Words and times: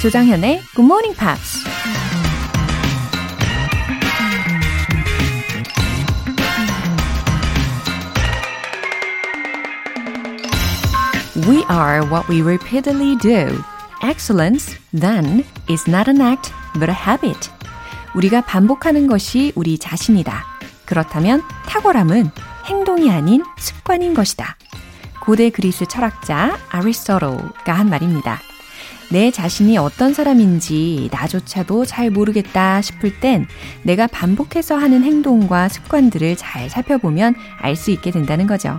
조장현의 0.00 0.62
Good 0.74 0.86
Morning 0.86 1.14
Pops. 1.14 1.62
We 11.46 11.62
are 11.70 12.00
what 12.08 12.30
we 12.30 12.40
repeatedly 12.40 13.18
do. 13.18 13.62
Excellence, 14.02 14.78
then, 14.98 15.44
is 15.68 15.84
not 15.86 16.08
an 16.08 16.22
act, 16.22 16.50
but 16.78 16.88
a 16.88 16.96
habit. 16.96 17.50
우리가 18.14 18.40
반복하는 18.40 19.06
것이 19.06 19.52
우리 19.54 19.76
자신이다. 19.76 20.46
그렇다면 20.86 21.42
탁월함은 21.66 22.30
행동이 22.64 23.10
아닌 23.10 23.44
습관인 23.58 24.14
것이다. 24.14 24.56
고대 25.20 25.50
그리스 25.50 25.84
철학자 25.86 26.58
아리스토로가 26.70 27.74
한 27.74 27.90
말입니다. 27.90 28.40
내 29.10 29.32
자신이 29.32 29.76
어떤 29.76 30.14
사람인지 30.14 31.08
나조차도 31.12 31.84
잘 31.84 32.10
모르겠다 32.10 32.80
싶을 32.80 33.18
땐 33.18 33.46
내가 33.82 34.06
반복해서 34.06 34.76
하는 34.76 35.02
행동과 35.02 35.68
습관들을 35.68 36.36
잘 36.36 36.70
살펴보면 36.70 37.34
알 37.58 37.74
수 37.74 37.90
있게 37.90 38.10
된다는 38.10 38.46
거죠. 38.46 38.78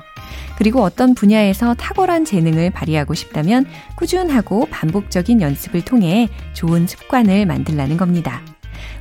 그리고 0.58 0.84
어떤 0.84 1.16
분야에서 1.16 1.74
탁월한 1.74 2.24
재능을 2.24 2.70
발휘하고 2.70 3.14
싶다면 3.14 3.66
꾸준하고 3.96 4.68
반복적인 4.70 5.42
연습을 5.42 5.84
통해 5.84 6.30
좋은 6.54 6.86
습관을 6.88 7.46
만들라는 7.48 7.98
겁니다. 7.98 8.42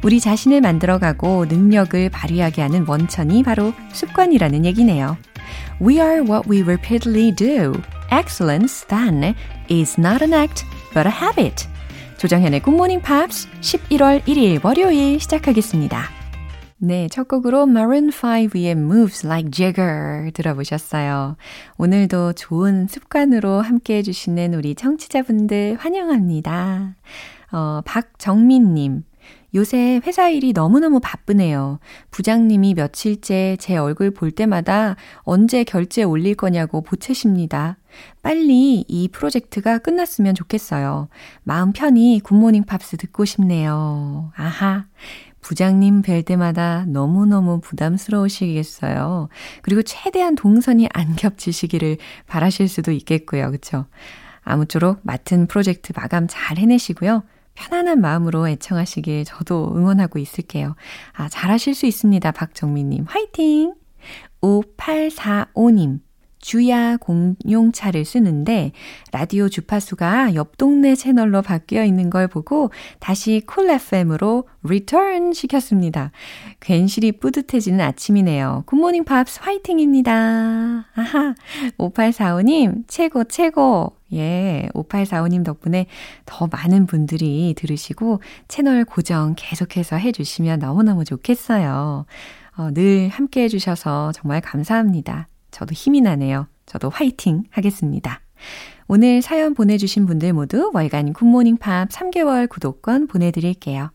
우리 0.03 0.21
자신을 0.21 0.63
만들어가고 0.63 1.47
능력을 1.47 2.09
발휘하게 2.09 2.63
하는 2.63 2.87
원천이 2.89 3.43
바로 3.43 3.75
습관이라는 3.93 4.65
얘기네요. 4.65 5.19
We 5.83 5.97
are 5.97 6.23
what 6.23 6.49
we 6.51 6.63
repeatedly 6.63 7.35
do. 7.35 7.73
Excellence, 8.11 8.87
then, 8.89 9.35
is 9.71 10.01
not 10.01 10.25
an 10.25 10.33
act, 10.33 10.65
but 10.95 11.07
a 11.07 11.13
habit. 11.13 11.69
조정현의 12.19 12.61
Morning 12.67 13.03
Pops 13.05 13.49
11월 13.61 14.23
1일 14.25 14.65
월요일 14.65 15.19
시작하겠습니다. 15.21 16.21
네, 16.83 17.09
첫 17.09 17.29
곡으로 17.29 17.65
Maroon 17.65 18.09
5의 18.09 18.71
Moves 18.71 19.27
Like 19.27 19.51
Jagger 19.51 20.31
들어보셨어요. 20.33 21.37
오늘도 21.77 22.33
좋은 22.35 22.87
습관으로 22.89 23.61
함께 23.61 23.97
해주시는 23.97 24.55
우리 24.55 24.75
청취자분들 24.75 25.77
환영합니다. 25.79 26.97
어, 27.53 27.81
박정민님. 27.85 29.05
요새 29.55 30.01
회사 30.07 30.29
일이 30.29 30.53
너무너무 30.53 31.01
바쁘네요. 31.01 31.79
부장님이 32.11 32.75
며칠째 32.75 33.57
제 33.59 33.77
얼굴 33.77 34.13
볼 34.13 34.31
때마다 34.31 34.97
언제 35.21 35.65
결재 35.65 36.03
올릴 36.03 36.35
거냐고 36.35 36.83
보채십니다. 36.83 37.77
빨리 38.23 38.85
이 38.87 39.09
프로젝트가 39.09 39.79
끝났으면 39.79 40.35
좋겠어요. 40.35 41.09
마음 41.43 41.73
편히 41.73 42.21
Good 42.23 42.38
Morning 42.38 42.65
Pops 42.65 42.97
듣고 42.97 43.25
싶네요. 43.25 44.33
아하. 44.37 44.87
부장님 45.41 46.03
뵐 46.03 46.23
때마다 46.23 46.85
너무너무 46.87 47.61
부담스러우시겠어요. 47.61 49.29
그리고 49.63 49.83
최대한 49.83 50.35
동선이 50.35 50.89
안 50.93 51.17
겹치시기를 51.17 51.97
바라실 52.27 52.69
수도 52.69 52.93
있겠고요. 52.93 53.51
그쵸? 53.51 53.87
아무쪼록 54.43 55.01
맡은 55.03 55.47
프로젝트 55.47 55.93
마감 55.97 56.27
잘 56.29 56.59
해내시고요. 56.59 57.23
편안한 57.61 58.01
마음으로 58.01 58.49
애청하시길 58.49 59.27
저도 59.27 59.75
응원하고 59.77 60.19
있을게요. 60.19 60.77
아, 61.13 61.29
잘하실 61.29 61.75
수 61.75 61.85
있습니다. 61.85 62.33
박정민님. 62.33 63.05
화이팅! 63.07 63.75
5845님. 64.41 66.01
주야 66.41 66.97
공용차를 66.97 68.05
쓰는데 68.05 68.73
라디오 69.13 69.49
주파수가 69.49 70.35
옆 70.35 70.57
동네 70.57 70.95
채널로 70.95 71.43
바뀌어 71.43 71.85
있는 71.85 72.11
걸 72.11 72.29
보고 72.29 72.71
다시 72.99 73.43
Cool 73.47 73.71
FM으로 73.71 74.45
return 74.63 75.33
시켰습니다. 75.33 76.13
괜시리 76.61 77.13
뿌듯해지는 77.13 77.81
아침이네요. 77.81 78.65
Good 78.67 78.80
Morning 78.80 79.05
Pops 79.05 79.41
화이팅입니다. 79.43 80.13
아하. 80.95 81.35
5845님 81.79 82.85
최고 82.89 83.25
최고. 83.25 83.97
예, 84.13 84.69
5845님 84.75 85.45
덕분에 85.45 85.87
더 86.27 86.49
많은 86.49 86.87
분들이 86.87 87.55
들으시고 87.57 88.21
채널 88.49 88.85
고정 88.85 89.35
계속해서 89.37 89.97
해 89.97 90.11
주시면 90.11 90.59
너무너무 90.59 91.05
좋겠어요. 91.05 92.07
어, 92.57 92.71
늘 92.73 93.09
함께 93.09 93.45
해주셔서 93.45 94.13
정말 94.13 94.41
감사합니다. 94.41 95.29
저도 95.51 95.73
힘이 95.73 96.01
나네요. 96.01 96.47
저도 96.67 96.91
화이팅 96.91 97.45
하겠습니다. 97.51 98.21
오늘 98.89 99.23
사연 99.23 99.55
보내주신 99.55 100.07
분들 100.07 100.33
모두 100.33 100.71
월간 100.75 101.13
Good 101.13 101.29
Morning 101.29 101.59
Pops 101.59 101.89
3개월 101.91 102.49
구독권 102.49 103.07
보내드릴게요. 103.07 103.93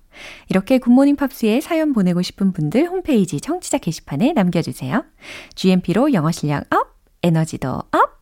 이렇게 0.50 0.78
Good 0.78 0.92
Morning 0.92 1.18
Pops에 1.18 1.60
사연 1.60 1.92
보내고 1.92 2.22
싶은 2.22 2.54
분들 2.54 2.88
홈페이지 2.88 3.42
청취자 3.42 3.80
게시판에 3.80 4.32
남겨주세요. 4.34 5.04
GMP로 5.56 6.14
영어 6.14 6.32
실력 6.32 6.64
up, 6.74 6.96
에너지도 7.24 7.70
up! 7.92 8.15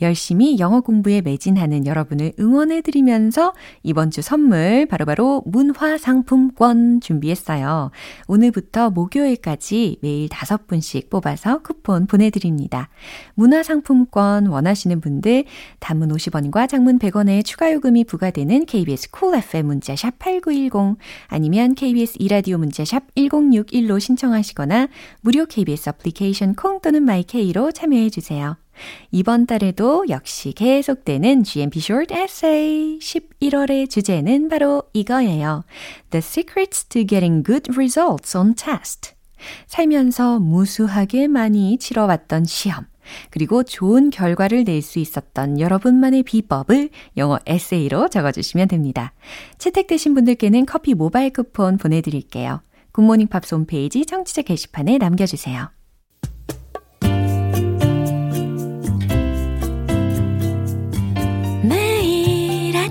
열심히 0.00 0.58
영어 0.58 0.80
공부에 0.80 1.20
매진하는 1.20 1.86
여러분을 1.86 2.32
응원해드리면서 2.38 3.52
이번 3.82 4.10
주 4.10 4.22
선물 4.22 4.86
바로 4.86 5.04
바로 5.04 5.42
문화 5.46 5.98
상품권 5.98 7.00
준비했어요. 7.00 7.90
오늘부터 8.26 8.90
목요일까지 8.90 9.98
매일 10.02 10.28
다섯 10.28 10.66
분씩 10.66 11.10
뽑아서 11.10 11.62
쿠폰 11.62 12.06
보내드립니다. 12.06 12.88
문화 13.34 13.62
상품권 13.62 14.46
원하시는 14.46 15.00
분들 15.00 15.44
단문 15.80 16.08
50원과 16.08 16.68
장문 16.68 16.98
100원의 16.98 17.44
추가 17.44 17.72
요금이 17.72 18.04
부과되는 18.04 18.66
KBS 18.66 19.10
쿨 19.10 19.26
cool 19.26 19.38
FM 19.42 19.66
문자샵 19.66 20.18
8910 20.18 20.98
아니면 21.28 21.74
KBS 21.74 22.16
이라디오 22.18 22.58
문자샵 22.58 23.14
1061로 23.14 23.98
신청하시거나 24.00 24.88
무료 25.20 25.46
KBS 25.46 25.90
애플리케이션 25.90 26.54
콩 26.54 26.80
또는 26.80 27.02
my 27.02 27.30
K로 27.30 27.72
참여해주세요. 27.72 28.65
이번 29.10 29.46
달에도 29.46 30.04
역시 30.08 30.52
계속되는 30.52 31.44
GMP 31.44 31.80
Short 31.80 32.14
Essay 32.14 32.98
11월의 32.98 33.90
주제는 33.90 34.48
바로 34.48 34.82
이거예요. 34.92 35.64
The 36.10 36.18
Secrets 36.18 36.86
to 36.86 37.04
Getting 37.06 37.44
Good 37.44 37.72
Results 37.72 38.36
on 38.36 38.54
Test. 38.54 39.14
살면서 39.66 40.38
무수하게 40.40 41.28
많이 41.28 41.78
치러왔던 41.78 42.44
시험. 42.44 42.86
그리고 43.30 43.62
좋은 43.62 44.10
결과를 44.10 44.64
낼 44.64 44.82
수 44.82 44.98
있었던 44.98 45.60
여러분만의 45.60 46.22
비법을 46.24 46.90
영어 47.16 47.38
에세이로 47.46 48.08
적어주시면 48.08 48.68
됩니다. 48.68 49.12
채택되신 49.58 50.14
분들께는 50.14 50.66
커피 50.66 50.94
모바일 50.94 51.30
쿠폰 51.30 51.76
보내드릴게요. 51.78 52.62
Good 52.92 53.05
Morning 53.05 53.28
Pops 53.28 53.54
홈페이지 53.54 54.04
청취자 54.06 54.42
게시판에 54.42 54.98
남겨주세요. 54.98 55.75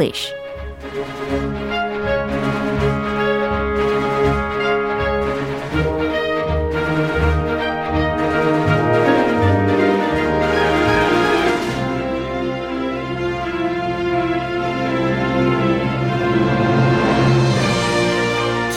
English. 0.00 0.32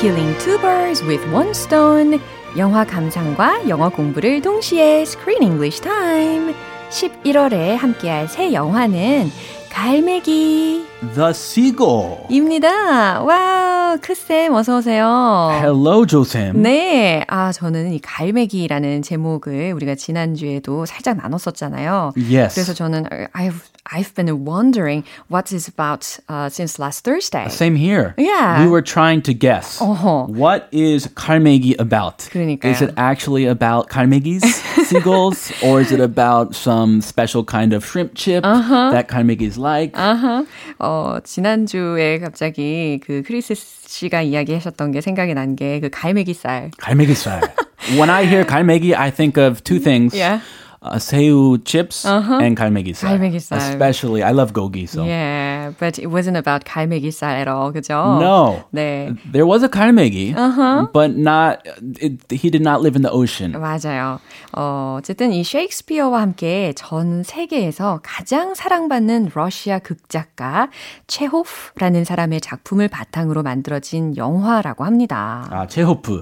Killing 0.02 0.38
two 0.40 0.58
birds 0.60 1.02
with 1.04 1.26
one 1.32 1.52
stone. 1.52 2.20
영화 2.58 2.84
감상과 2.84 3.70
영어 3.70 3.90
공부를 3.90 4.42
동시에 4.42 5.04
Screen 5.04 5.42
English 5.42 5.82
Time. 5.82 6.54
11월에 6.94 7.76
함께할 7.76 8.28
새 8.28 8.54
영화는 8.54 9.32
갈매기 9.74 10.86
The 11.16 11.30
Seagull. 11.32 12.28
입니다. 12.30 13.22
Wow, 13.24 13.98
크쌤 14.02 14.54
어서 14.54 14.78
오세요. 14.78 15.50
Hello, 15.52 16.06
조쌤. 16.06 16.62
네, 16.62 17.26
아 17.28 17.52
저는 17.52 17.92
이 17.92 18.00
갈매기라는 18.00 19.02
제목을 19.02 19.74
우리가 19.74 19.96
지난주에도 19.96 20.86
살짝 20.86 21.18
나눴었잖아요. 21.18 22.14
Yes. 22.16 22.54
그래서 22.54 22.74
저는 22.76 23.06
아유 23.34 23.52
I've 23.91 24.15
been 24.15 24.45
wondering 24.45 25.03
what 25.29 25.51
is 25.51 25.67
about 25.67 26.19
uh, 26.29 26.51
since 26.51 26.79
last 26.79 27.05
Thursday. 27.05 27.49
Same 27.49 27.75
here. 27.75 28.15
Yeah. 28.19 28.63
We 28.63 28.69
were 28.69 28.83
trying 28.83 29.23
to 29.23 29.33
guess. 29.33 29.79
어허. 29.81 30.29
What 30.29 30.69
is 30.73 31.09
갈매기 31.15 31.77
about? 31.81 32.19
그러니까요. 32.31 32.69
Is 32.71 32.83
it 32.83 32.93
actually 32.99 33.47
about 33.47 33.89
갈매기's 33.89 34.45
seagulls? 34.89 35.51
Or 35.65 35.81
is 35.81 35.91
it 35.91 36.01
about 36.01 36.55
some 36.55 37.01
special 37.01 37.45
kind 37.45 37.73
of 37.73 37.85
shrimp 37.85 38.13
chip 38.15 38.45
Uh-huh. 38.45 38.91
that 38.93 39.09
갈매기's 39.09 39.57
like? 39.57 39.93
아하. 39.97 40.45
어, 40.79 41.19
지난주에 41.25 42.19
갑자기 42.21 43.01
그 43.03 43.23
크리스 43.27 43.55
씨가 43.57 44.21
이야기하셨던 44.23 44.93
게 44.93 45.01
생각이 45.01 45.33
난 45.35 45.57
게 45.57 45.81
그 45.81 45.89
갈매기살. 45.89 46.73
갈매기살. 46.79 47.41
when 47.97 48.11
I 48.11 48.27
hear 48.27 48.45
갈매기, 48.45 48.95
I 48.95 49.11
think 49.11 49.39
of 49.39 49.65
two 49.65 49.79
things. 49.81 50.13
Yeah. 50.15 50.41
Uh, 50.83 50.95
새우 50.99 51.59
chips 51.65 52.07
and 52.07 52.55
갈매기살. 52.55 53.11
갈매기살. 53.19 53.59
Especially, 53.59 54.23
I 54.23 54.31
love 54.31 54.53
gogi, 54.53 54.87
so. 54.87 55.03
Yeah, 55.05 55.42
But 55.80 55.98
it 56.00 56.08
wasn't 56.08 56.36
about 56.38 56.66
갈매기살 56.66 57.40
at 57.40 57.48
all, 57.48 57.72
그죠? 57.72 57.94
No. 58.20 58.64
네. 58.72 59.14
There 59.32 59.46
was 59.48 59.64
a 59.64 59.70
갈매기, 59.70 60.36
Uh-huh. 60.36 60.88
but 60.94 61.16
not. 61.18 61.60
It, 62.02 62.20
he 62.32 62.50
did 62.50 62.62
not 62.62 62.82
live 62.82 62.96
in 62.96 63.02
the 63.04 63.12
ocean. 63.12 63.54
맞아요. 63.54 64.20
어, 64.56 64.98
어쨌든 65.00 65.32
이 65.32 65.44
셰익스피어와 65.44 66.22
함께 66.22 66.74
전 66.76 67.24
세계에서 67.24 68.02
가장 68.04 68.54
사랑받는 68.56 69.32
러시아 69.34 69.80
극작가 69.80 70.70
체호프라는 71.08 72.04
사람의 72.04 72.42
작품을 72.42 72.88
바탕으로 72.88 73.44
만들어진 73.44 74.16
영화라고 74.18 74.84
합니다. 74.84 75.48
아, 75.50 75.68
체호프. 75.68 76.22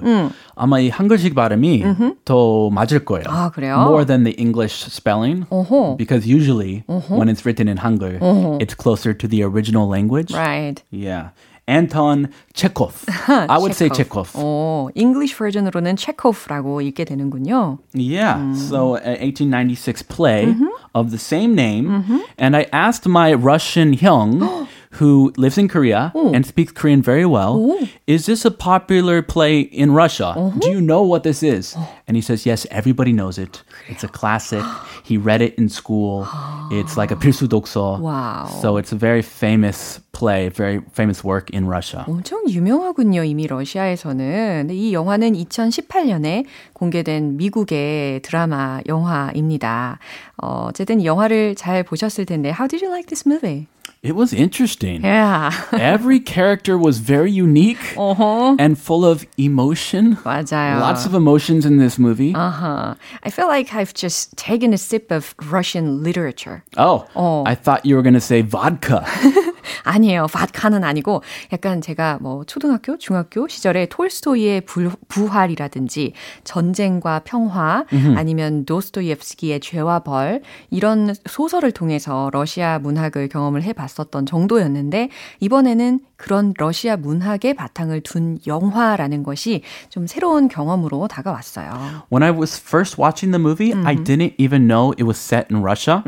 아마 0.54 0.78
이 0.80 0.88
한글식 0.88 1.34
발음이 1.34 1.84
더 2.24 2.70
맞을 2.70 3.04
거예요. 3.04 3.24
아, 3.28 3.50
그래요? 3.50 3.76
More 3.80 4.04
than 4.06 4.24
the 4.24 4.34
English 4.38 4.86
spelling. 4.86 5.44
어허. 5.50 5.96
Because 5.96 6.26
usually, 6.26 6.84
when 7.10 7.28
it's 7.28 7.44
written 7.44 7.68
in 7.68 7.78
Hangul, 7.78 8.18
it's 8.60 8.74
closer 8.74 9.12
to 9.16 9.28
the 9.31 9.43
original 9.43 9.87
language. 9.87 10.31
Right. 10.33 10.81
Yeah. 10.91 11.29
Anton 11.67 12.29
Chekhov. 12.53 13.03
I 13.27 13.57
would 13.57 13.75
say 13.75 13.89
Chekhov. 13.89 14.31
어, 14.35 14.87
English 14.95 15.35
version으로는 15.35 15.97
체코프라고 15.97 16.81
읽게 16.81 17.03
되는군요. 17.03 17.79
Yeah. 17.93 18.53
So, 18.55 18.95
an 18.95 19.17
1896 19.19 20.01
play 20.03 20.55
of 20.95 21.11
the 21.11 21.17
same 21.17 21.55
name. 21.55 22.23
And 22.37 22.55
I 22.55 22.67
asked 22.71 23.05
my 23.07 23.33
Russian 23.33 23.93
hyung, 23.97 24.60
who 24.91 25.31
lives 25.37 25.57
in 25.57 25.67
Korea 25.67 26.11
and 26.15 26.45
speaks 26.45 26.71
Korean 26.71 27.01
very 27.01 27.25
well, 27.25 27.77
is 28.07 28.25
this 28.25 28.45
a 28.45 28.51
popular 28.51 29.21
play 29.21 29.59
in 29.61 29.91
Russia? 29.91 30.33
Do 30.59 30.69
you 30.69 30.81
know 30.81 31.01
what 31.03 31.23
this 31.23 31.43
is? 31.43 31.75
And 32.07 32.15
he 32.15 32.21
says, 32.21 32.45
yes, 32.45 32.65
everybody 32.71 33.11
knows 33.13 33.37
it. 33.37 33.63
It's 33.87 34.03
a 34.03 34.07
classic. 34.07 34.63
He 35.03 35.17
read 35.17 35.41
it 35.41 35.55
in 35.55 35.69
school. 35.69 36.27
It's 36.71 36.97
like 36.97 37.11
a 37.11 37.15
필수 37.15 37.47
독서. 37.47 37.99
Wow. 37.99 38.47
So 38.61 38.77
it's 38.77 38.91
a 38.91 38.95
very 38.97 39.21
famous 39.21 39.99
play, 40.11 40.49
very 40.49 40.81
famous 40.93 41.23
work 41.23 41.49
in 41.53 41.67
Russia. 41.67 42.03
엄청 42.07 42.41
유명하군요, 42.49 43.23
이미 43.23 43.45
러시아에서는. 43.47 44.67
근데 44.67 44.73
이 44.75 44.93
영화는 44.93 45.33
2018년에 45.33 46.45
공개된 46.73 47.37
미국의 47.37 48.21
드라마 48.23 48.81
영화입니다. 48.87 49.99
어, 50.41 50.67
어쨌든 50.69 50.99
이 51.01 51.05
영화를 51.05 51.55
잘 51.55 51.83
보셨을 51.83 52.25
텐데, 52.25 52.49
How 52.49 52.67
did 52.67 52.83
you 52.83 52.91
like 52.91 53.07
this 53.07 53.27
movie? 53.27 53.67
It 54.03 54.15
was 54.15 54.31
interesting. 54.31 55.03
Yeah. 55.03 55.51
Every 55.73 56.19
character 56.19 56.77
was 56.77 56.99
very 56.99 57.31
unique 57.31 57.81
어허. 57.97 58.55
and 58.59 58.77
full 58.77 59.03
of 59.03 59.25
emotion. 59.37 60.15
맞아요. 60.23 60.79
Lots 60.79 61.05
of 61.05 61.13
emotions 61.13 61.65
in 61.65 61.77
this 61.77 61.97
movie. 61.97 62.33
Uh-huh. 62.33 62.95
I 63.23 63.29
feel 63.29 63.47
like 63.47 63.73
I've 63.73 63.93
just 63.93 64.37
taken 64.37 64.71
a 64.71 64.77
sip 64.77 65.11
of 65.11 65.33
Russian 65.49 66.03
literature. 66.03 66.63
Oh, 66.77 67.05
어. 67.15 67.43
I 67.47 67.55
thought 67.55 67.85
you 67.85 67.95
were 67.95 68.01
going 68.03 68.13
to 68.13 68.21
say 68.21 68.41
vodka. 68.41 69.03
아니에요. 69.84 70.26
vat카는 70.32 70.84
아니고 70.84 71.22
약간 71.52 71.80
제가 71.80 72.18
뭐 72.20 72.44
초등학교, 72.44 72.98
중학교 72.98 73.48
시절에 73.48 73.86
톨스토이의 73.86 74.62
불, 74.62 74.90
부활이라든지 75.08 76.12
전쟁과 76.44 77.22
평화 77.24 77.84
아니면 78.16 78.64
도스토옙스키의 78.64 79.60
죄와 79.60 80.00
벌 80.00 80.42
이런 80.70 81.14
소설을 81.28 81.72
통해서 81.72 82.30
러시아 82.32 82.78
문학을 82.78 83.28
경험을 83.28 83.62
해 83.62 83.72
봤었던 83.72 84.26
정도였는데 84.26 85.08
이번에는 85.40 86.00
그런 86.21 86.53
러시아 86.57 86.97
문학의 86.97 87.53
바탕을 87.53 88.01
둔 88.01 88.39
영화라는 88.47 89.21
것이 89.23 89.61
좀 89.89 90.07
새로운 90.07 90.47
경험으로 90.47 91.07
다가왔어요. 91.07 92.03
when 92.09 92.23
I 92.23 92.31
was 92.31 92.57
first 92.59 92.97
watching 92.97 93.31
the 93.31 93.39
movie, 93.39 93.71
I 93.85 93.95
didn't 93.95 94.33
even 94.37 94.67
know 94.67 94.93
it 94.97 95.03
was 95.03 95.17
set 95.19 95.47
in 95.51 95.61
Russia 95.61 96.03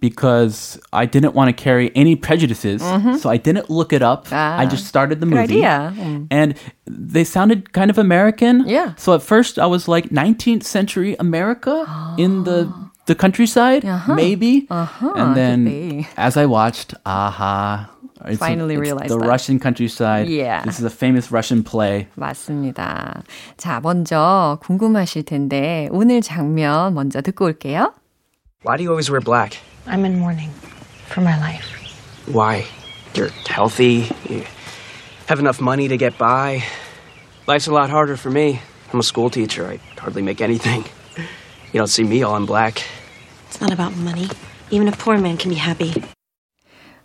because 0.00 0.78
I 0.92 1.06
didn't 1.06 1.34
want 1.34 1.48
to 1.48 1.56
carry 1.56 1.90
any 1.94 2.14
prejudices. 2.16 2.82
So 3.20 3.30
I 3.30 3.36
didn't 3.36 3.68
look 3.70 3.92
it 3.92 4.02
up. 4.02 4.26
I 4.32 4.64
Ah, 4.64 4.66
just 4.66 4.86
started 4.86 5.20
the 5.20 5.26
good 5.26 5.34
movie. 5.50 5.64
idea. 5.64 5.92
Mm. 5.96 6.26
And 6.30 6.54
they 6.86 7.24
sounded 7.24 7.72
kind 7.72 7.90
of 7.90 7.98
American. 7.98 8.64
Yeah. 8.66 8.94
So 8.96 9.14
at 9.14 9.22
first 9.22 9.58
I 9.58 9.66
was 9.66 9.88
like 9.88 10.10
19th 10.10 10.62
century 10.64 11.16
America 11.18 11.84
in 12.16 12.44
the 12.44 12.70
the 13.08 13.14
countryside, 13.16 13.84
Uh-huh. 13.88 14.12
maybe. 14.14 14.66
Uh-huh, 14.68 15.12
and 15.16 15.32
then 15.34 15.64
could 15.64 15.72
be. 16.04 16.06
as 16.20 16.36
I 16.36 16.44
watched, 16.44 16.92
aha. 17.08 17.88
It's, 18.26 18.38
Finally 18.38 18.74
it's 18.74 18.80
realized 18.80 19.10
the 19.10 19.18
that. 19.18 19.26
Russian 19.28 19.58
countryside. 19.58 20.28
Yeah. 20.28 20.62
This 20.64 20.78
is 20.78 20.84
a 20.84 20.90
famous 20.90 21.30
Russian 21.30 21.62
play. 21.62 22.06
맞습니다. 22.16 23.22
자, 23.56 23.80
먼저 23.80 24.58
궁금하실 24.62 25.24
텐데 25.24 25.88
오늘 25.90 26.20
장면 26.20 26.94
먼저 26.94 27.20
듣고 27.20 27.44
올게요. 27.46 27.92
Why 28.64 28.76
do 28.76 28.82
you 28.82 28.90
always 28.90 29.10
wear 29.10 29.20
black? 29.20 29.58
I'm 29.86 30.04
in 30.04 30.18
mourning 30.18 30.50
for 31.06 31.22
my 31.22 31.38
life. 31.38 31.66
Why? 32.26 32.64
You're 33.14 33.30
healthy. 33.48 34.10
You 34.28 34.44
have 35.26 35.38
enough 35.40 35.60
money 35.60 35.88
to 35.88 35.96
get 35.96 36.18
by. 36.18 36.62
Life's 37.46 37.66
a 37.68 37.72
lot 37.72 37.88
harder 37.88 38.16
for 38.16 38.30
me. 38.30 38.60
I'm 38.92 39.00
a 39.00 39.02
school 39.02 39.30
teacher. 39.30 39.66
I 39.66 39.78
hardly 39.98 40.22
make 40.22 40.40
anything. 40.40 40.84
You 41.72 41.78
don't 41.80 41.88
see 41.88 42.04
me 42.04 42.22
all 42.22 42.36
in 42.36 42.46
black. 42.46 42.82
It's 43.48 43.60
not 43.60 43.72
about 43.72 43.96
money. 43.96 44.28
Even 44.70 44.88
a 44.88 44.92
poor 44.92 45.16
man 45.18 45.36
can 45.38 45.50
be 45.50 45.56
happy. 45.56 45.94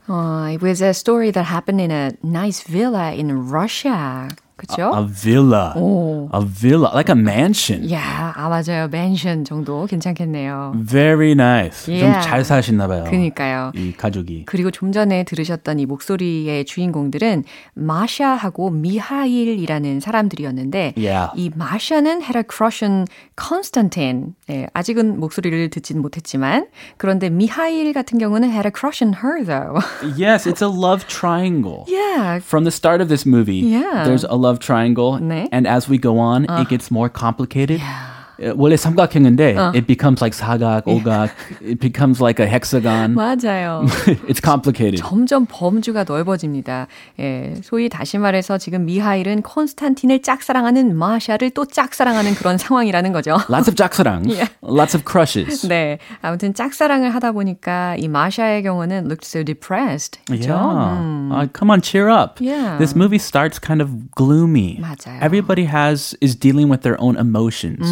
어, 0.08 0.49
it 0.49 0.64
was 0.64 0.82
a 0.82 0.90
story 0.90 1.31
that 1.31 1.46
happened 1.46 1.81
in 1.81 1.90
a 1.90 2.12
nice 2.25 2.62
villa 2.62 3.12
in 3.12 3.50
Russia. 3.50 4.28
그죠? 4.58 4.90
A 4.93 5.06
villa. 5.06 5.72
오. 5.76 6.28
A 6.34 6.40
villa, 6.44 6.90
like 6.92 7.09
a 7.09 7.16
mansion. 7.16 7.88
야, 7.92 8.32
아 8.37 8.49
맞아요. 8.49 8.88
맨션 8.90 9.44
정도 9.44 9.87
괜찮겠네요. 9.87 10.73
Very 10.85 11.32
nice. 11.32 11.88
Yeah. 11.88 12.21
좀잘 12.21 12.44
사시나 12.44 12.88
봐요. 12.88 13.04
그니까요. 13.04 13.71
이 13.76 13.92
가족이. 13.92 14.47
그리고 14.47 14.73
좀 14.73 14.90
전에 14.90 15.23
들으셨던 15.23 15.78
이 15.78 15.87
목소리의 15.87 16.64
주인공들은 16.64 17.44
마샤하고 17.75 18.71
미하일이라는 18.71 20.00
사람들이었는데 20.00 20.94
Yeah. 20.97 21.30
이 21.37 21.50
마샤는 21.54 22.23
had 22.23 22.37
a 22.37 22.42
crush 22.42 22.85
on 22.85 23.04
Constantine. 23.37 24.35
네, 24.48 24.67
아직은 24.74 25.19
목소리를 25.19 25.69
듣지는 25.69 26.01
못했지만 26.01 26.67
그런데 26.98 27.29
미하일 27.29 27.93
같은 27.93 28.17
경우는 28.17 28.50
had 28.50 28.65
a 28.67 28.72
crush 28.74 29.03
on 29.03 29.13
her 29.24 29.43
though. 29.45 29.79
Yes, 30.17 30.48
it's 30.48 30.62
a 30.62 30.69
love 30.69 31.05
triangle. 31.07 31.86
yeah. 31.88 32.39
From 32.39 32.63
the 32.63 32.72
start 32.72 33.01
of 33.01 33.10
this 33.10 33.25
movie, 33.25 33.60
Yeah. 33.63 34.03
there's 34.05 34.25
a 34.29 34.36
love 34.36 34.60
triangle, 34.60 35.19
네. 35.19 35.48
and 35.51 35.67
as 35.67 35.89
we 35.89 35.98
go 36.00 36.17
on, 36.19 36.45
it 36.45 36.69
gets 36.69 36.89
more 36.91 37.10
complicated. 37.10 37.79
어, 37.81 38.16
원래 38.55 38.75
삼각형인데 38.75 39.55
it 39.75 39.86
becomes 39.86 40.22
like 40.22 40.33
사각, 40.33 40.88
오각. 40.88 41.29
It 41.62 41.79
becomes 41.79 42.19
like 42.22 42.43
a 42.43 42.50
hexagon. 42.50 43.13
맞아요. 43.13 43.86
It's 44.27 44.41
complicated. 44.43 44.98
점점 44.98 45.45
범주가 45.45 46.03
넓어집니다. 46.03 46.88
예, 47.19 47.53
소위 47.63 47.89
다시 47.89 48.17
말해서 48.17 48.57
지금 48.57 48.86
미하일은 48.86 49.43
콘스탄틴을 49.43 50.24
짝사랑하는 50.24 50.98
마샤를 50.98 51.51
또 51.51 51.65
짝사랑하는 51.65 52.33
그런 52.33 52.57
상황이라는 52.57 53.13
거죠. 53.13 53.38
Lots 53.50 53.69
of 53.69 53.75
짝사랑. 53.75 54.25
Yeah. 54.27 54.50
Lots 54.63 54.95
of 54.95 55.05
crushes. 55.05 55.67
네, 55.67 56.00
아무튼 56.22 56.53
짝사랑을 56.53 57.13
하다 57.13 57.33
보니까 57.33 57.95
이 57.98 58.07
마샤의 58.07 58.63
경우는 58.63 59.05
looked 59.05 59.25
so 59.25 59.43
depressed. 59.43 60.19
그렇죠? 60.25 60.53
Yeah. 60.53 61.43
Uh, 61.43 61.48
come 61.53 61.69
on, 61.69 61.81
cheer 61.81 62.10
up. 62.10 62.41
Yeah. 62.41 62.77
This 62.79 62.95
movie 62.95 63.19
starts 63.19 63.60
kind 63.60 63.81
of 63.81 64.12
gloomy. 64.15 64.79
맞아요. 64.81 65.22
Everybody 65.22 65.65
has 65.65 66.17
is 66.19 66.36
dealing 66.36 66.67
with 66.67 66.81
their 66.81 67.00
own 67.00 67.15
emotions. 67.15 67.86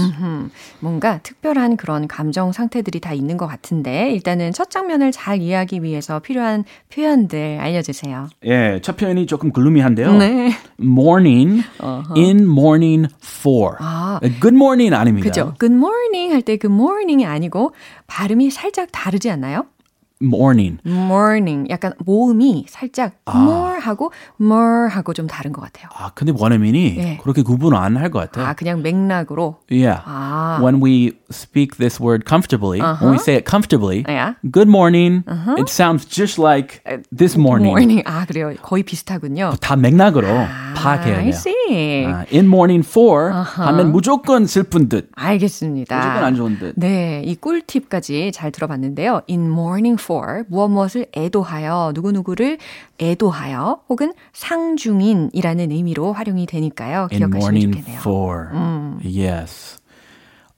뭔가 0.80 1.18
특별한 1.22 1.76
그런 1.76 2.08
감정 2.08 2.52
상태들이 2.52 3.00
다 3.00 3.12
있는 3.12 3.36
것 3.36 3.46
같은데 3.46 4.10
일단은 4.12 4.52
첫 4.52 4.70
장면을 4.70 5.12
잘 5.12 5.40
이해하기 5.40 5.82
위해서 5.82 6.18
필요한 6.20 6.64
표현들 6.92 7.58
알려주세요. 7.60 8.28
예, 8.44 8.80
첫 8.82 8.96
표현이 8.96 9.26
조금 9.26 9.52
글루미한데요. 9.52 10.12
네. 10.18 10.52
Morning, 10.80 11.62
in 12.16 12.42
morning 12.42 13.08
for. 13.22 13.76
아. 13.80 14.20
Good 14.40 14.54
morning 14.54 14.94
아닙니다. 14.94 15.28
그죠? 15.28 15.54
Good 15.58 15.74
morning 15.74 16.32
할 16.32 16.42
때 16.42 16.58
good 16.58 16.72
morning이 16.74 17.24
아니고 17.26 17.72
발음이 18.06 18.50
살짝 18.50 18.88
다르지 18.92 19.30
않나요? 19.30 19.66
Morning. 20.22 20.78
morning. 20.86 21.66
약간 21.70 21.92
모음이 22.04 22.66
살짝 22.68 23.12
more 23.28 23.80
하고 23.80 24.12
more 24.40 24.88
하고 24.90 25.12
좀 25.12 25.26
다른 25.26 25.52
것 25.52 25.60
같아요. 25.62 25.88
아, 25.94 26.10
근데 26.14 26.32
원어민이 26.36 26.96
예. 26.98 27.18
그렇게 27.22 27.42
구분을 27.42 27.76
안할 27.76 28.10
것 28.10 28.18
같아요. 28.20 28.46
아, 28.46 28.54
그냥 28.54 28.82
맥락으로. 28.82 29.56
Yeah. 29.70 30.02
아. 30.06 30.58
When 30.62 30.82
we 30.82 31.12
speak 31.30 31.76
this 31.78 32.00
word 32.00 32.24
comfortably, 32.26 32.80
when 32.80 33.12
we 33.12 33.18
say 33.18 33.36
it 33.36 33.44
comfortably, 33.48 34.04
Yeah. 34.08 34.34
good 34.50 34.68
morning, 34.68 35.24
it 35.58 35.68
sounds 35.68 36.06
just 36.06 36.38
like 36.40 36.82
this 37.14 37.36
morning. 37.36 37.68
morning. 37.72 38.02
아, 38.06 38.24
그래요. 38.26 38.54
거의 38.62 38.82
비슷하군요. 38.82 39.54
다 39.60 39.76
맥락으로 39.76 40.26
파악해야 40.76 41.18
I 41.18 41.24
돼요. 41.24 41.34
see. 41.34 42.06
아, 42.06 42.24
in 42.32 42.46
morning 42.46 42.86
for 42.86 43.32
하면 43.32 43.92
무조건 43.92 44.46
슬픈 44.46 44.88
듯, 44.88 45.10
알겠습니다. 45.14 45.96
무조건 45.96 46.24
안 46.24 46.34
좋은 46.34 46.58
듯. 46.58 46.74
네, 46.76 47.22
이 47.24 47.34
꿀팁까지 47.36 48.32
잘 48.32 48.50
들어봤는데요. 48.50 49.22
In 49.28 49.46
mourning 49.50 50.00
for 50.06 50.44
무엇 50.48 50.68
무엇을 50.68 51.06
애도하여 51.16 51.90
누구누구를 51.94 52.58
애도하여 53.00 53.80
혹은 53.88 54.14
상중인이라는 54.32 55.72
의미로 55.72 56.12
활용이 56.12 56.46
되니까요. 56.46 57.08
기억하시면 57.10 57.60
좋겠네요. 57.72 57.98
for. 57.98 58.48
Yes. 59.02 59.78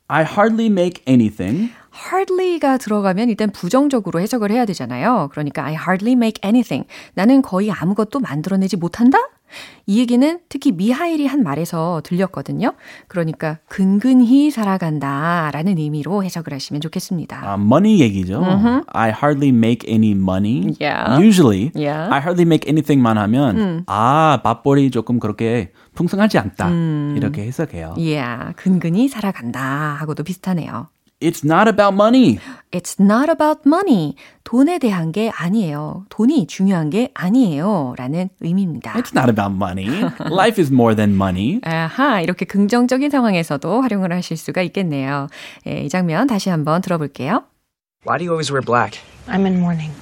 I 0.08 0.24
hardly 0.24 0.66
make 0.66 1.02
anything. 1.08 1.70
hardly가 1.92 2.76
들어가면 2.78 3.28
일단 3.28 3.50
부정적으로 3.50 4.20
해석을 4.20 4.50
해야 4.50 4.64
되잖아요. 4.64 5.28
그러니까 5.32 5.64
I 5.64 5.72
hardly 5.72 6.12
make 6.12 6.40
anything. 6.44 6.86
나는 7.14 7.42
거의 7.42 7.70
아무것도 7.70 8.20
만들어내지 8.20 8.76
못한다? 8.76 9.18
이 9.86 9.98
얘기는 9.98 10.40
특히 10.48 10.72
미하일이 10.72 11.26
한 11.26 11.42
말에서 11.42 12.00
들렸거든요. 12.04 12.74
그러니까 13.08 13.58
근근히 13.68 14.50
살아간다 14.50 15.50
라는 15.52 15.78
의미로 15.78 16.22
해석을 16.24 16.52
하시면 16.52 16.80
좋겠습니다. 16.80 17.40
아, 17.42 17.54
money 17.54 18.00
얘기죠. 18.00 18.42
I 18.88 19.10
hardly 19.10 19.48
make 19.48 19.88
any 19.90 20.12
money. 20.12 20.74
Yeah. 20.80 21.24
Usually, 21.24 21.70
Yeah. 21.74 22.12
I 22.12 22.20
hardly 22.20 22.42
make 22.46 22.68
anything만 22.68 23.16
하면 23.18 23.84
아 23.86 24.40
맞벌이 24.44 24.90
조금 24.90 25.18
그렇게 25.18 25.72
풍성하지 25.94 26.38
않다 26.38 26.70
이렇게 27.16 27.42
해석해요. 27.42 27.94
yeah, 27.96 28.54
근근히 28.56 29.08
살아간다 29.08 29.60
하고도 30.00 30.22
비슷하네요. 30.24 30.88
It's 31.23 31.41
not 31.41 31.69
about 31.69 31.93
money. 31.93 32.39
It's 32.73 32.99
not 32.99 33.29
about 33.29 33.61
money. 33.65 34.15
돈에 34.43 34.77
대한 34.77 35.13
게 35.13 35.29
아니에요. 35.29 36.05
돈이 36.09 36.47
중요한 36.47 36.89
게 36.89 37.11
아니에요. 37.13 37.95
라는 37.97 38.27
의미입니다. 38.41 38.91
It's 38.93 39.15
not 39.15 39.29
about 39.29 39.55
money. 39.55 39.87
Life 40.29 40.61
is 40.61 40.69
more 40.69 40.93
than 40.93 41.15
money. 41.15 41.61
아하, 41.63 42.19
이렇게 42.19 42.43
긍정적인 42.43 43.09
상황에서도 43.09 43.81
활용을 43.81 44.11
하실 44.11 44.35
수가 44.35 44.63
있겠네요. 44.63 45.29
예, 45.65 45.79
이 45.79 45.87
장면 45.87 46.27
다시 46.27 46.49
한번 46.49 46.81
들어볼게요. 46.81 47.45
Why 48.05 48.17
do 48.17 48.25
you 48.25 48.33
always 48.33 48.51
wear 48.51 48.61
black? 48.61 48.99
I'm 49.29 49.45
in 49.45 49.61
mourning 49.61 49.93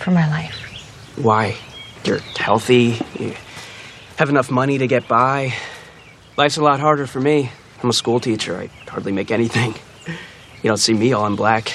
for 0.00 0.10
my 0.10 0.26
life. 0.26 0.56
Why? 1.18 1.54
You're 2.04 2.22
healthy. 2.38 2.96
You 3.20 3.34
have 4.16 4.30
enough 4.30 4.50
money 4.50 4.78
to 4.78 4.86
get 4.88 5.06
by. 5.06 5.52
Life's 6.38 6.56
a 6.56 6.64
lot 6.64 6.80
harder 6.80 7.06
for 7.06 7.20
me. 7.20 7.50
I'm 7.82 7.90
a 7.90 7.92
school 7.92 8.20
teacher. 8.20 8.56
I 8.56 8.70
hardly 8.88 9.12
make 9.12 9.30
anything. 9.30 9.74
You 10.67 10.71
don't 10.75 10.79
see 10.79 10.95
me 10.95 11.13
all 11.13 11.25
in 11.27 11.37
black. 11.37 11.71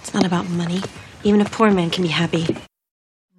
It's 0.00 0.14
not 0.14 0.24
about 0.24 0.48
money. 0.50 0.80
Even 1.24 1.40
a 1.40 1.44
poor 1.46 1.72
man 1.72 1.90
can 1.90 2.04
be 2.04 2.10
happy. 2.10 2.46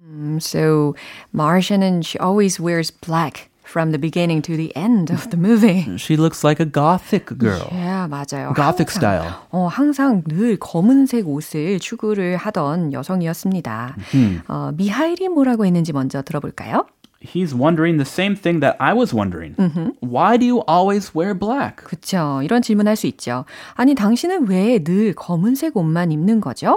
Um, 0.04 0.38
So, 0.38 0.94
Martian, 1.32 2.02
she 2.02 2.18
always 2.18 2.60
wears 2.60 2.90
black 2.90 3.48
from 3.64 3.92
the 3.92 3.98
beginning 3.98 4.42
to 4.42 4.54
the 4.54 4.68
end 4.76 5.08
of 5.10 5.30
the 5.30 5.38
movie. 5.38 5.96
She 5.96 6.18
looks 6.18 6.44
like 6.44 6.60
a 6.60 6.66
gothic 6.66 7.24
girl. 7.38 7.70
예, 7.72 8.06
맞아요. 8.06 8.52
Gothic 8.52 8.88
항상, 8.88 9.00
style. 9.00 9.32
어, 9.50 9.66
항상 9.66 10.22
늘 10.26 10.58
검은색 10.58 11.26
옷을 11.26 11.80
추구를 11.80 12.36
하던 12.36 12.92
여성이었습니다. 12.92 13.96
어, 14.48 14.72
미하일이 14.76 15.30
뭐라고 15.30 15.64
했는지 15.64 15.94
먼저 15.94 16.20
들어볼까요? 16.20 16.84
He's 17.22 17.54
wondering 17.54 17.98
the 17.98 18.04
same 18.04 18.34
thing 18.34 18.60
that 18.60 18.76
I 18.80 18.92
was 18.92 19.14
wondering. 19.14 19.54
Why 20.00 20.36
do 20.36 20.44
you 20.44 20.58
always 20.66 21.14
wear 21.14 21.34
black? 21.38 21.84
그쵸. 21.84 22.40
이런 22.42 22.62
질문 22.62 22.88
할 22.88 22.96
수 22.96 23.06
있죠. 23.06 23.44
아니, 23.74 23.94
당신은 23.94 24.48
왜 24.48 24.78
늘 24.82 25.14
검은색 25.14 25.76
옷만 25.76 26.10
입는 26.10 26.40
거죠? 26.40 26.76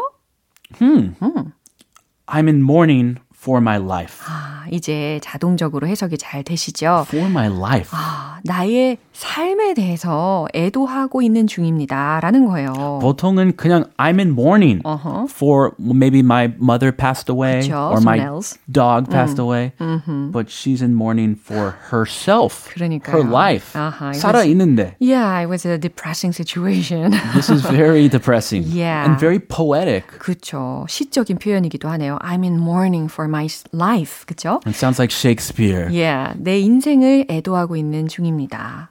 I'm 2.28 2.48
in 2.48 2.62
mourning 2.64 3.18
for 3.34 3.60
my 3.62 3.78
life. 3.78 4.24
아, 4.28 4.66
이제 4.72 5.20
자동적으로 5.24 5.88
해석이 5.88 6.18
잘 6.18 6.44
되시죠? 6.44 7.06
For 7.08 7.28
my 7.30 7.48
life. 7.48 7.90
아, 7.94 8.40
나의 8.44 8.98
삶에 9.16 9.74
대해서 9.76 10.46
애도하고 10.54 11.22
있는 11.22 11.48
중입니다. 11.48 12.20
라는 12.22 12.46
거예요. 12.46 13.00
보통은 13.02 13.56
그냥 13.56 13.86
I'm 13.98 14.20
in 14.20 14.32
mourning 14.32 14.82
어허. 14.84 15.28
for 15.30 15.72
maybe 15.80 16.20
my 16.20 16.52
mother 16.60 16.92
passed 16.92 17.32
away 17.32 17.62
그쵸, 17.62 17.92
or 17.92 18.02
my 18.02 18.20
else. 18.20 18.60
dog 18.70 19.10
passed 19.10 19.40
away. 19.40 19.72
But 19.80 20.50
she's 20.52 20.82
in 20.84 20.94
mourning 20.94 21.38
for 21.40 21.76
herself. 21.94 22.70
그러니까요. 22.74 23.16
Her 23.16 23.24
life. 23.32 23.72
이거 23.74 24.14
살아 24.14 24.44
있는데. 24.44 24.96
Yeah, 25.00 25.40
it 25.40 25.48
was 25.48 25.66
a 25.66 25.78
depressing 25.80 26.34
situation. 26.36 27.12
This 27.34 27.50
is 27.50 27.62
very 27.64 28.10
depressing 28.10 28.68
Yeah. 28.68 29.06
and 29.08 29.18
very 29.18 29.40
poetic. 29.40 30.08
그쵸. 30.20 30.86
시적인 30.90 31.38
표현이기도 31.38 31.88
하네요. 31.88 32.18
I'm 32.20 32.44
in 32.44 32.60
mourning 32.60 33.10
for 33.10 33.30
my 33.30 33.48
life. 33.72 34.26
그쵸? 34.28 34.60
It 34.68 34.76
sounds 34.76 35.00
like 35.00 35.12
Shakespeare. 35.16 35.88
Yeah, 35.90 36.34
내 36.38 36.60
인생을 36.60 37.28
애도하고 37.30 37.78
있는 37.78 38.10
중입니다. 38.10 38.90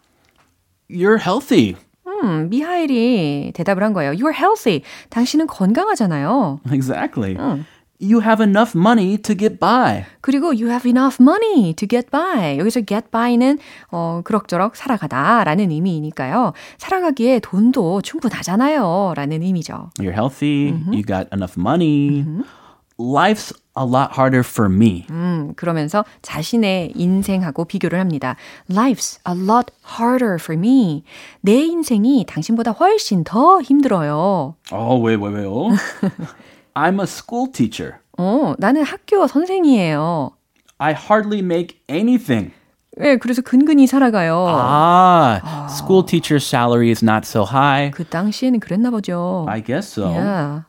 You're 0.90 1.18
healthy. 1.20 1.76
음, 2.06 2.48
미하일이 2.50 3.52
대답을 3.54 3.82
한 3.82 3.92
거예요. 3.92 4.12
You're 4.12 4.34
healthy. 4.34 4.82
당신은 5.10 5.46
건강하잖아요. 5.46 6.60
Exactly. 6.72 7.36
You 8.00 8.20
have 8.20 8.42
enough 8.44 8.76
money 8.76 9.16
to 9.18 9.34
get 9.36 9.58
by. 9.58 10.04
그리고 10.20 10.48
you 10.48 10.68
have 10.68 10.86
enough 10.88 11.18
money 11.22 11.72
to 11.74 11.88
get 11.88 12.10
by. 12.10 12.58
여기서 12.58 12.82
get 12.82 13.10
by는 13.10 13.58
어, 13.90 14.20
그럭저럭 14.24 14.76
살아가다라는 14.76 15.70
의미이니까요. 15.70 16.52
살아가기에 16.76 17.38
돈도 17.40 18.02
충분하잖아요. 18.02 19.14
라는 19.16 19.42
의미죠. 19.42 19.90
You're 19.98 20.12
healthy. 20.12 20.74
You 20.92 21.02
got 21.02 21.28
enough 21.32 21.56
money. 21.58 22.24
Life's 22.98 23.52
a 23.76 23.84
lot 23.84 24.10
harder 24.12 24.40
for 24.40 24.70
me. 24.70 25.06
음, 25.10 25.52
그러면서 25.56 26.04
자신의 26.22 26.92
인생하고 26.94 27.64
비교를 27.64 27.98
합니다. 27.98 28.36
Life's 28.70 29.18
a 29.28 29.34
lot 29.34 29.72
harder 29.98 30.36
for 30.36 30.58
me. 30.58 31.02
내 31.40 31.54
인생이 31.64 32.24
당신보다 32.26 32.72
훨씬 32.72 33.24
더 33.24 33.60
힘들어요. 33.60 34.54
Oh, 34.72 35.04
wait, 35.04 35.20
wait, 35.20 35.34
wait. 35.34 35.80
I'm 36.74 37.00
a 37.00 37.04
school 37.06 37.50
teacher. 37.50 37.96
어, 38.18 38.54
나는 38.58 38.84
학교 38.84 39.26
선생이에요. 39.26 40.30
I 40.78 40.92
hardly 40.92 41.40
make 41.40 41.80
anything. 41.88 42.52
예, 43.00 43.16
그래서 43.16 43.42
근근히 43.42 43.88
살아가요. 43.88 44.46
Ah, 44.48 45.66
school 45.68 46.04
teacher 46.04 46.38
salary 46.38 46.90
is 46.90 47.04
not 47.04 47.26
so 47.26 47.42
high. 47.44 47.90
그 47.90 48.04
당시에는 48.04 48.60
그랬나 48.60 48.90
보죠. 48.90 49.46
I 49.48 49.62
guess 49.62 49.88
so. 49.92 50.10
Yeah. 50.10 50.62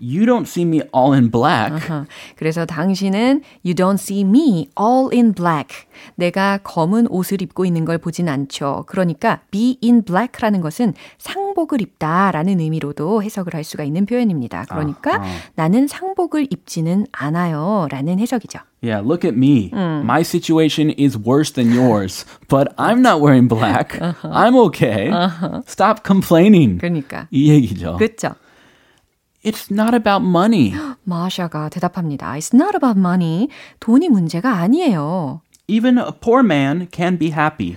You 0.00 0.26
don't 0.26 0.46
see 0.46 0.64
me 0.64 0.80
all 0.94 1.12
in 1.14 1.30
black. 1.30 1.90
어, 1.90 2.06
그래서 2.36 2.64
당신은 2.64 3.42
you 3.64 3.74
don't 3.74 3.94
see 3.98 4.20
me 4.20 4.68
all 4.80 5.08
in 5.12 5.32
black. 5.32 5.86
내가 6.14 6.58
검은 6.62 7.08
옷을 7.08 7.42
입고 7.42 7.64
있는 7.64 7.84
걸 7.84 7.98
보진 7.98 8.28
않죠. 8.28 8.84
그러니까 8.86 9.40
be 9.50 9.78
in 9.82 10.02
black라는 10.04 10.60
것은 10.60 10.94
상복을 11.18 11.80
입다라는 11.80 12.60
의미로도 12.60 13.22
해석을 13.22 13.54
할 13.54 13.64
수가 13.64 13.82
있는 13.84 14.06
표현입니다. 14.06 14.66
그러니까 14.68 15.22
나는 15.56 15.88
상복을 15.88 16.46
입지는 16.50 17.06
않아요라는 17.10 18.20
해석이죠. 18.20 18.60
Yeah, 18.80 19.02
look 19.04 19.24
at 19.24 19.36
me. 19.36 19.70
My 19.74 20.20
situation 20.20 20.94
is 20.96 21.18
worse 21.18 21.52
than 21.52 21.72
yours, 21.72 22.24
but 22.48 22.68
I'm 22.76 23.00
not 23.00 23.20
wearing 23.20 23.48
black. 23.48 23.98
I'm 24.22 24.54
okay. 24.68 25.10
Stop 25.66 26.02
complaining. 26.06 26.78
그러니까 26.78 27.26
이 27.32 27.50
얘기죠. 27.50 27.96
그렇죠. 27.96 28.36
It's 29.48 29.72
not 29.72 29.94
about 29.94 30.26
money. 30.26 30.74
마샤가 31.04 31.70
대답합니다. 31.70 32.32
It's 32.36 32.54
not 32.54 32.76
about 32.76 32.98
money. 32.98 33.48
돈이 33.80 34.10
문제가 34.10 34.56
아니에요. 34.58 35.40
Even 35.70 35.98
a 35.98 36.10
poor 36.12 36.42
man 36.42 36.88
can 36.90 37.18
be 37.18 37.28
happy. 37.30 37.76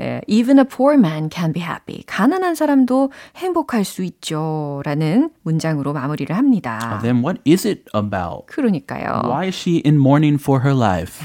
예, 0.00 0.20
even 0.26 0.58
a 0.58 0.64
poor 0.64 0.94
man 0.98 1.30
can 1.32 1.52
be 1.52 1.62
happy. 1.62 2.02
가난한 2.06 2.56
사람도 2.56 3.12
행복할 3.36 3.84
수 3.84 4.02
있죠. 4.02 4.82
라는 4.84 5.30
문장으로 5.42 5.92
마무리를 5.92 6.34
합니다. 6.36 6.98
Then 7.02 7.22
what 7.22 7.40
is 7.46 7.68
it 7.68 7.84
about? 7.94 8.46
그러니까요. 8.46 9.22
Why 9.26 9.46
is 9.46 9.54
she 9.56 9.80
in 9.86 9.96
mourning 9.96 10.42
for 10.42 10.62
her 10.64 10.76
life? 10.76 11.22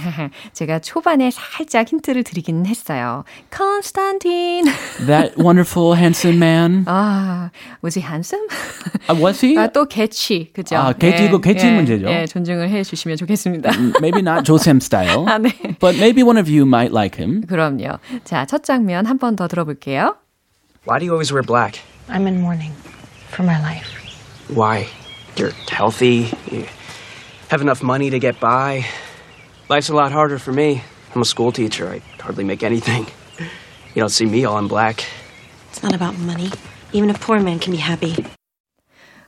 제가 0.54 0.78
초반에 0.78 1.32
살짝 1.32 1.88
힌트를 1.88 2.24
드리긴 2.24 2.68
했어요. 2.68 3.24
컨스탄틴. 3.50 4.66
That 5.08 5.34
wonderful 5.42 5.98
handsome 5.98 6.38
man. 6.38 6.86
아, 6.86 7.50
was 7.84 7.98
he 7.98 8.06
handsome? 8.06 8.46
Uh, 9.10 9.20
was 9.20 9.44
he? 9.44 9.58
아, 9.58 9.66
또 9.66 9.86
개취. 9.86 10.54
그죠? 10.54 10.76
아, 10.76 10.94
개취, 10.94 11.26
이거 11.26 11.40
개취 11.40 11.66
문제죠. 11.72 12.08
예, 12.10 12.28
존중을 12.28 12.70
해 12.70 12.84
주시면 12.84 13.18
좋겠습니다. 13.18 13.72
Maybe 14.02 14.22
not 14.22 14.46
Josem 14.46 14.78
style, 14.78 15.26
아, 15.26 15.40
네. 15.40 15.50
but 15.79 15.97
maybe 15.97 16.23
one 16.23 16.37
of 16.37 16.49
you 16.49 16.65
might 16.67 16.93
like 16.93 17.17
him. 17.17 17.43
그럼요. 17.47 17.99
자, 18.25 18.47
첫 18.47 18.65
장면 18.65 19.07
한 19.07 19.19
번 19.19 19.37
더 19.37 19.49
Why 20.85 20.99
do 20.99 21.05
you 21.05 21.13
always 21.13 21.33
wear 21.33 21.43
black? 21.43 21.81
I'm 22.09 22.27
in 22.27 22.41
mourning 22.41 22.73
for 23.31 23.43
my 23.43 23.59
life. 23.61 23.89
Why? 24.49 24.87
you're 25.37 25.53
healthy, 25.71 26.31
you 26.51 26.67
have 27.49 27.61
enough 27.61 27.83
money 27.83 28.11
to 28.11 28.19
get 28.19 28.39
by. 28.41 28.85
Life's 29.69 29.89
a 29.89 29.95
lot 29.95 30.13
harder 30.13 30.39
for 30.39 30.53
me. 30.53 30.83
I'm 31.15 31.23
a 31.23 31.25
school 31.25 31.53
teacher. 31.53 31.89
I 31.89 32.01
hardly 32.21 32.45
make 32.45 32.63
anything. 32.63 33.07
You 33.95 34.01
don't 34.01 34.11
see 34.11 34.27
me 34.27 34.45
all 34.45 34.59
in 34.59 34.69
black. 34.69 35.05
It's 35.71 35.83
not 35.83 35.95
about 35.95 36.19
money. 36.19 36.51
Even 36.93 37.11
a 37.11 37.15
poor 37.15 37.41
man 37.41 37.59
can 37.59 37.73
be 37.73 37.79
happy. 37.79 38.25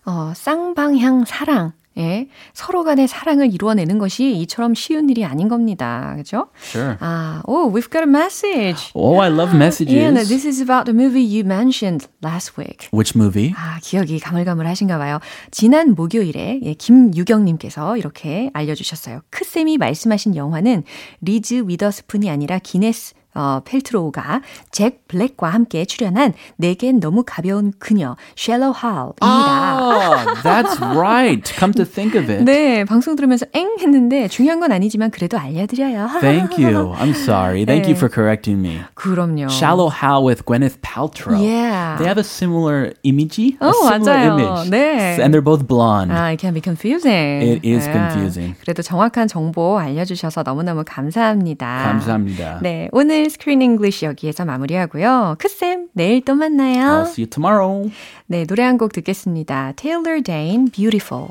어, 0.05 0.33
쌍방향 0.35 1.25
사랑. 1.25 1.73
예, 1.98 2.28
서로 2.54 2.84
간의 2.84 3.08
사랑을 3.08 3.54
이루어내는 3.54 3.98
것이 3.98 4.32
이처럼 4.38 4.74
쉬운 4.76 5.10
일이 5.10 5.26
아닌 5.26 5.50
겁니다. 5.50 6.14
그죠? 6.16 6.48
Sure. 6.64 6.96
아, 7.00 7.42
oh, 7.46 7.70
we've 7.70 7.92
got 7.92 8.04
a 8.04 8.10
message. 8.10 8.92
Oh, 8.94 9.20
I 9.20 9.30
love 9.30 9.54
messages. 9.54 9.94
Yeah, 9.94 10.12
no, 10.12 10.24
this 10.24 10.48
is 10.48 10.62
about 10.62 10.86
the 10.86 10.94
movie 10.94 11.22
you 11.22 11.44
mentioned 11.44 12.08
last 12.24 12.58
week. 12.58 12.88
Which 12.94 13.18
movie? 13.18 13.54
아, 13.58 13.80
기억이 13.82 14.20
가물가물하신가 14.20 14.98
봐요. 14.98 15.20
지난 15.52 15.94
목요일에 15.94 16.62
예, 16.64 16.74
김유경님께서 16.74 17.98
이렇게 17.98 18.50
알려주셨어요. 18.54 19.22
크쌤이 19.30 19.78
말씀하신 19.78 20.36
영화는 20.36 20.84
리즈 21.22 21.64
위더스푼이 21.68 22.30
아니라 22.30 22.60
기네스 22.60 23.16
어, 23.34 23.62
펠트로우가 23.64 24.42
잭 24.72 25.01
블랙과 25.12 25.50
함께 25.50 25.84
출연한 25.84 26.34
내겐 26.56 27.02
너무 27.02 27.24
가벼운 27.26 27.74
그녀 27.80 28.16
Shallow 28.36 28.72
Hal입니다. 28.72 29.16
Ah, 29.22 30.26
that's 30.42 30.80
right. 30.96 31.44
Come 31.60 31.74
to 31.74 31.86
think 31.86 32.16
of 32.16 32.32
it. 32.32 32.44
네, 32.46 32.86
방송 32.86 33.16
들으면서 33.16 33.46
엥 33.54 33.76
했는데 33.80 34.28
중요한 34.30 34.60
건 34.62 34.72
아니지만 34.72 35.12
그래도 35.12 35.38
알려드려요. 35.38 36.08
Thank 36.22 36.64
you. 36.64 36.94
I'm 36.96 37.12
sorry. 37.12 37.66
Thank 37.66 37.88
you 37.88 37.96
네. 37.96 38.00
for 38.00 38.10
correcting 38.10 38.62
me. 38.62 38.80
그럼요. 38.96 39.50
Shallow 39.50 39.90
Hal 39.90 40.24
with 40.24 40.46
Gwyneth 40.46 40.82
Paltrow. 40.82 41.36
Yeah. 41.38 41.98
They 41.98 42.08
have 42.08 42.18
a 42.18 42.24
similar 42.24 42.94
image. 43.04 43.58
어, 43.60 43.68
a 43.68 43.74
similar 43.74 44.00
맞아요. 44.00 44.40
image. 44.40 44.70
네. 44.72 45.20
And 45.20 45.34
they're 45.34 45.44
both 45.44 45.68
blonde. 45.68 46.12
아, 46.14 46.32
it 46.32 46.40
can 46.40 46.54
be 46.54 46.62
confusing. 46.62 47.42
It 47.44 47.68
is 47.68 47.86
confusing. 47.92 48.56
그래도 48.62 48.82
정확한 48.82 49.28
정보 49.28 49.78
알려주셔서 49.78 50.44
너무너무 50.44 50.84
감사합니다. 50.86 51.84
감사합니다. 51.84 52.60
네, 52.62 52.88
오늘 52.92 53.30
스크린 53.30 53.62
잉글리시 53.62 54.06
여기에서 54.06 54.46
마무리하고요. 54.46 55.01
크쌤, 55.38 55.90
내일 55.94 56.24
또 56.24 56.36
만나요. 56.36 57.04
I'll 57.04 57.08
see 57.08 57.24
you 57.24 57.30
tomorrow. 57.30 57.90
네, 58.28 58.46
노래 58.46 58.64
한 58.64 58.78
곡 58.78 58.94
듣겠습니다. 58.94 59.74
Taylor 59.76 60.22
Dane, 60.22 60.70
Beautiful. 60.72 61.30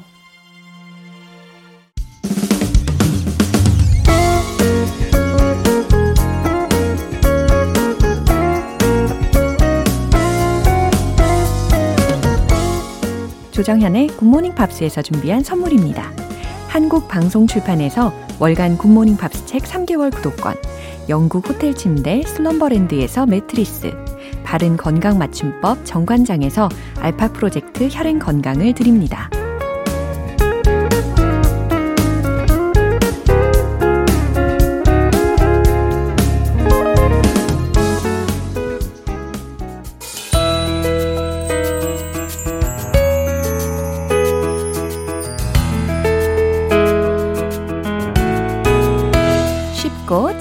조정현의 13.50 14.08
굿모닝 14.08 14.54
팝스에서 14.54 15.02
준비한 15.02 15.42
선물입니다. 15.42 16.10
한국 16.68 17.08
방송 17.08 17.46
출판에서 17.46 18.12
월간 18.38 18.78
굿모닝 18.78 19.16
팝스 19.16 19.44
책 19.46 19.64
3개월 19.64 20.14
구독권, 20.14 20.54
영국 21.08 21.48
호텔 21.48 21.74
침대 21.74 22.22
슬럼버랜드에서 22.22 23.26
매트리스, 23.26 23.92
바른 24.44 24.76
건강 24.76 25.18
맞춤법 25.18 25.84
정관장에서 25.84 26.68
알파 27.00 27.32
프로젝트 27.32 27.88
혈행 27.90 28.18
건강을 28.18 28.74
드립니다. 28.74 29.30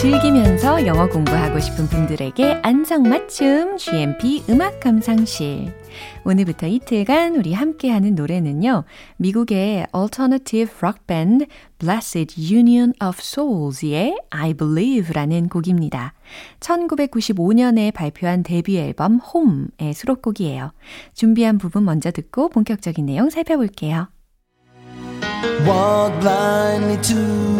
즐기면서 0.00 0.86
영어 0.86 1.06
공부하고 1.10 1.60
싶은 1.60 1.86
분들에게 1.86 2.60
안성맞춤 2.62 3.76
GMP 3.76 4.42
음악 4.48 4.80
감상실. 4.80 5.74
오늘부터 6.24 6.68
이틀간 6.68 7.36
우리 7.36 7.52
함께하는 7.52 8.14
노래는요. 8.14 8.84
미국의 9.18 9.88
alternative 9.94 10.72
rock 10.80 11.02
band 11.06 11.46
Blessed 11.78 12.34
Union 12.40 12.94
of 13.04 13.18
Souls의 13.20 14.16
I 14.30 14.54
Believe라는 14.54 15.50
곡입니다. 15.50 16.14
1995년에 16.60 17.92
발표한 17.92 18.42
데뷔 18.42 18.78
앨범 18.78 19.20
Home의 19.22 19.92
수록곡이에요. 19.92 20.72
준비한 21.12 21.58
부분 21.58 21.84
먼저 21.84 22.10
듣고 22.10 22.48
본격적인 22.48 23.04
내용 23.04 23.28
살펴볼게요. 23.28 24.08
Walk 25.66 26.20
blindly 26.20 26.98
to 26.98 27.14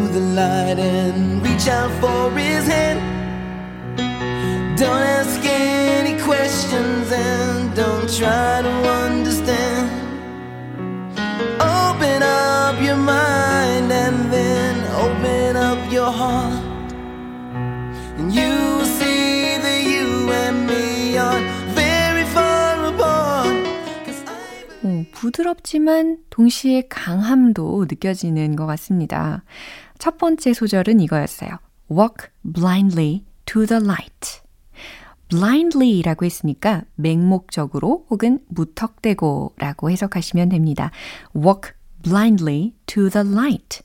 the 0.09 0.21
light 0.21 0.79
and 0.79 1.43
reach 1.47 1.67
out 1.67 1.91
for 2.01 2.31
his 2.39 2.67
hand. 2.67 3.01
Don't 4.79 5.03
ask 5.19 5.41
any 5.45 6.21
questions 6.23 7.11
and 7.11 7.75
don't 7.75 8.09
try 8.19 8.61
to 8.63 8.75
understand. 9.05 9.89
Open 11.61 12.23
up 12.23 12.81
your 12.83 12.97
mind 12.97 13.91
and 13.91 14.31
then 14.31 14.75
open 14.95 15.57
up 15.57 15.91
your 15.91 16.11
heart. 16.11 16.60
부드럽지만 25.31 26.19
동시에 26.31 26.83
강함도 26.89 27.87
느껴지는 27.89 28.57
것 28.57 28.67
같습니다. 28.67 29.45
첫 29.99 30.19
번째 30.19 30.53
소절은 30.53 31.01
이거였어요. 31.01 31.51
Walk 31.91 32.31
blindly 32.43 33.25
to 33.47 33.67
the 33.67 33.83
light. 33.83 34.41
blindly라고 35.29 36.25
했으니까 36.25 36.83
맹목적으로 36.97 38.07
혹은 38.11 38.41
무턱대고 38.49 39.55
라고 39.57 39.91
해석하시면 39.91 40.49
됩니다. 40.49 40.91
walk 41.35 41.73
blindly 42.03 42.75
to 42.87 43.09
the 43.09 43.29
light. 43.29 43.83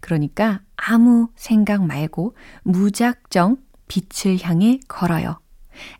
그러니까 0.00 0.60
아무 0.76 1.28
생각 1.34 1.84
말고 1.84 2.36
무작정 2.62 3.56
빛을 3.88 4.38
향해 4.42 4.80
걸어요. 4.86 5.40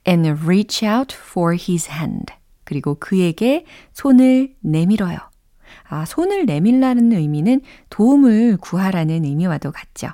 and 0.07 0.29
reach 0.45 0.87
out 0.87 1.15
for 1.17 1.57
his 1.57 1.91
hand. 1.91 2.33
그리고 2.65 2.97
그에게 2.99 3.65
손을 3.93 4.55
내밀어요. 4.61 5.19
아, 5.89 6.05
손을 6.05 6.47
내밀라는 6.47 7.13
의미는 7.13 7.61
도움을 7.91 8.59
구하라는 8.59 9.25
의미와도 9.25 9.73
같죠. 9.73 10.09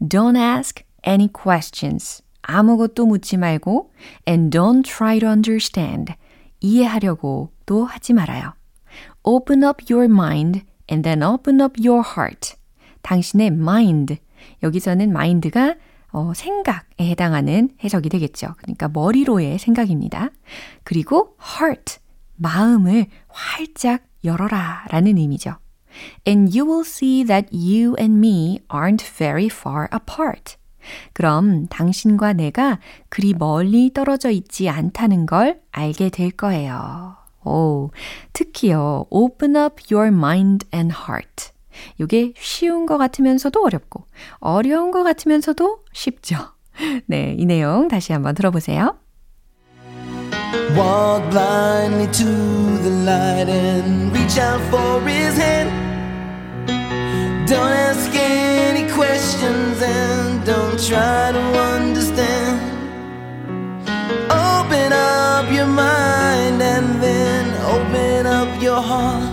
Don't 0.00 0.36
ask 0.36 0.84
any 1.06 1.28
questions. 1.28 2.22
아무것도 2.42 3.06
묻지 3.06 3.36
말고 3.36 3.92
and 4.28 4.56
don't 4.56 4.84
try 4.84 5.18
to 5.18 5.28
understand. 5.28 6.14
이해하려고도 6.60 7.84
하지 7.84 8.12
말아요. 8.12 8.54
Open 9.22 9.62
up 9.62 9.84
your 9.92 10.10
mind 10.10 10.62
and 10.90 11.02
then 11.02 11.22
open 11.22 11.60
up 11.60 11.80
your 11.80 12.02
heart. 12.16 12.56
당신의 13.02 13.48
mind. 13.48 14.16
여기서는 14.62 15.10
mind가 15.10 15.76
어, 16.10 16.32
생각에 16.34 16.80
해당하는 17.00 17.70
해석이 17.82 18.08
되겠죠. 18.08 18.54
그러니까 18.58 18.88
머리로의 18.88 19.58
생각입니다. 19.58 20.30
그리고 20.84 21.36
heart, 21.42 21.98
마음을 22.36 23.06
활짝 23.28 24.02
열어라 24.24 24.86
라는 24.90 25.18
의미죠. 25.18 25.56
And 26.26 26.56
you 26.56 26.68
will 26.68 26.86
see 26.86 27.24
that 27.24 27.48
you 27.52 27.94
and 27.98 28.16
me 28.18 28.60
aren't 28.68 29.02
very 29.02 29.46
far 29.46 29.88
apart. 29.92 30.56
그럼 31.12 31.66
당신과 31.66 32.34
내가 32.34 32.78
그리 33.08 33.34
멀리 33.34 33.92
떨어져 33.92 34.30
있지 34.30 34.68
않다는 34.68 35.26
걸 35.26 35.60
알게 35.72 36.10
될 36.10 36.30
거예요. 36.30 37.16
오, 37.44 37.90
특히요, 38.32 39.06
open 39.10 39.56
up 39.56 39.82
your 39.92 40.08
mind 40.14 40.66
and 40.74 40.94
heart. 40.94 41.52
이게 41.98 42.32
쉬운 42.38 42.86
것 42.86 42.98
같으면서도 42.98 43.62
어렵고, 43.64 44.06
어려운 44.38 44.90
것 44.90 45.02
같으면서도 45.02 45.84
쉽죠. 45.92 46.36
네, 47.06 47.34
이 47.38 47.46
내용 47.46 47.88
다시 47.88 48.12
한번 48.12 48.34
들어보세요. 48.34 48.96
Walk 50.76 51.28
blindly 51.30 52.06
to 52.12 52.24
the 52.82 52.90
light 53.04 53.48
and 53.48 54.12
reach 54.12 54.38
out 54.38 54.60
for 54.68 55.00
his 55.08 55.36
hand. 55.36 55.70
Don't 57.48 57.72
ask 57.72 58.14
any 58.14 58.86
questions 58.92 59.82
and 59.82 60.44
don't 60.44 60.78
try 60.78 61.32
to 61.32 61.40
understand. 61.74 62.60
Open 64.30 64.92
up 64.92 65.50
your 65.50 65.66
mind 65.66 66.62
and 66.62 67.00
then 67.02 67.54
open 67.64 68.26
up 68.26 68.62
your 68.62 68.80
heart. 68.80 69.32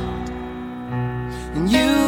And 1.56 1.70
you 1.70 2.05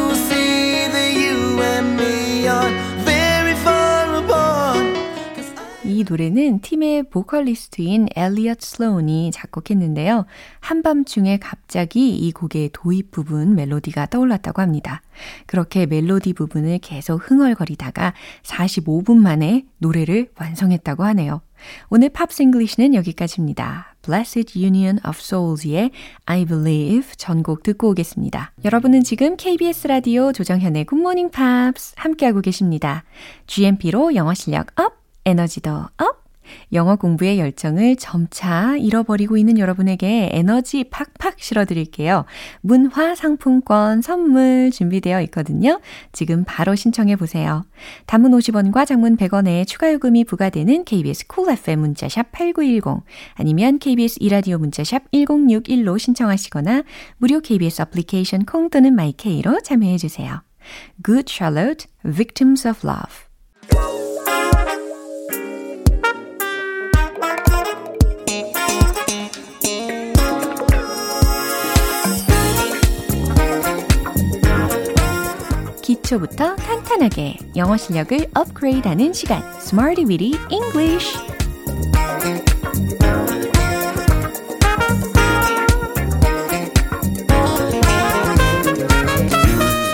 이 5.98 6.04
노래는 6.08 6.60
팀의 6.60 7.10
보컬리스트인 7.10 8.06
엘리엇 8.14 8.60
슬로운이 8.60 9.32
작곡했는데요. 9.32 10.26
한밤중에 10.60 11.38
갑자기 11.38 12.14
이 12.14 12.30
곡의 12.30 12.70
도입 12.72 13.10
부분 13.10 13.56
멜로디가 13.56 14.06
떠올랐다고 14.06 14.62
합니다. 14.62 15.02
그렇게 15.46 15.86
멜로디 15.86 16.34
부분을 16.34 16.78
계속 16.78 17.16
흥얼거리다가 17.28 18.14
45분 18.44 19.16
만에 19.16 19.66
노래를 19.78 20.28
완성했다고 20.38 21.02
하네요. 21.02 21.40
오늘 21.88 22.10
Pops 22.10 22.32
English는 22.32 22.94
여기까지입니다. 22.94 23.96
Blessed 24.02 24.56
Union 24.56 25.00
of 25.04 25.18
Souls의 25.18 25.90
I 26.26 26.44
Believe 26.44 27.10
전곡 27.16 27.64
듣고 27.64 27.90
오겠습니다. 27.90 28.52
여러분은 28.64 29.02
지금 29.02 29.36
KBS 29.36 29.88
라디오 29.88 30.30
조정현의 30.32 30.86
Good 30.86 31.00
Morning 31.00 31.32
Pops 31.32 31.94
함께하고 31.96 32.40
계십니다. 32.40 33.02
GMP로 33.48 34.14
영어 34.14 34.34
실력 34.34 34.78
up, 34.78 34.98
에너지도 35.28 35.70
up, 35.70 36.18
영어 36.72 36.96
공부의 36.96 37.38
열정을 37.38 37.96
점차 37.96 38.76
잃어버리고 38.76 39.36
있는 39.36 39.58
여러분에게 39.58 40.30
에너지 40.32 40.84
팍팍 40.84 41.40
실어드릴게요. 41.40 42.24
문화 42.60 43.14
상품권 43.14 44.02
선물 44.02 44.70
준비되어 44.70 45.20
있거든요. 45.22 45.80
지금 46.12 46.44
바로 46.46 46.74
신청해 46.74 47.16
보세요. 47.16 47.64
단문 48.06 48.32
50원과 48.32 48.86
장문 48.86 49.16
100원의 49.16 49.66
추가 49.66 49.92
요금이 49.92 50.24
부과되는 50.24 50.84
KBS 50.84 51.26
Cool 51.26 51.58
FM 51.58 51.80
문자샵 51.80 52.32
8910 52.32 53.04
아니면 53.34 53.78
KBS 53.78 54.18
2라디오 54.20 54.58
문자샵 54.58 55.10
1061로 55.12 55.98
신청하시거나 55.98 56.82
무료 57.18 57.40
KBS 57.40 57.82
애플리케이션 57.82 58.44
콩 58.44 58.70
또는 58.70 58.94
마이케이로 58.94 59.60
참여해 59.60 59.98
주세요. 59.98 60.42
Good 61.04 61.32
Charlotte, 61.32 61.86
Victims 62.04 62.66
of 62.66 62.86
Love 62.86 64.07
기초부터 76.08 76.56
탄탄하게 76.56 77.36
영어 77.56 77.76
실력을 77.76 78.18
업그레이드하는 78.34 79.12
시간. 79.12 79.42
Smarty 79.58 80.06
Weedy 80.08 80.38
English. 80.50 81.18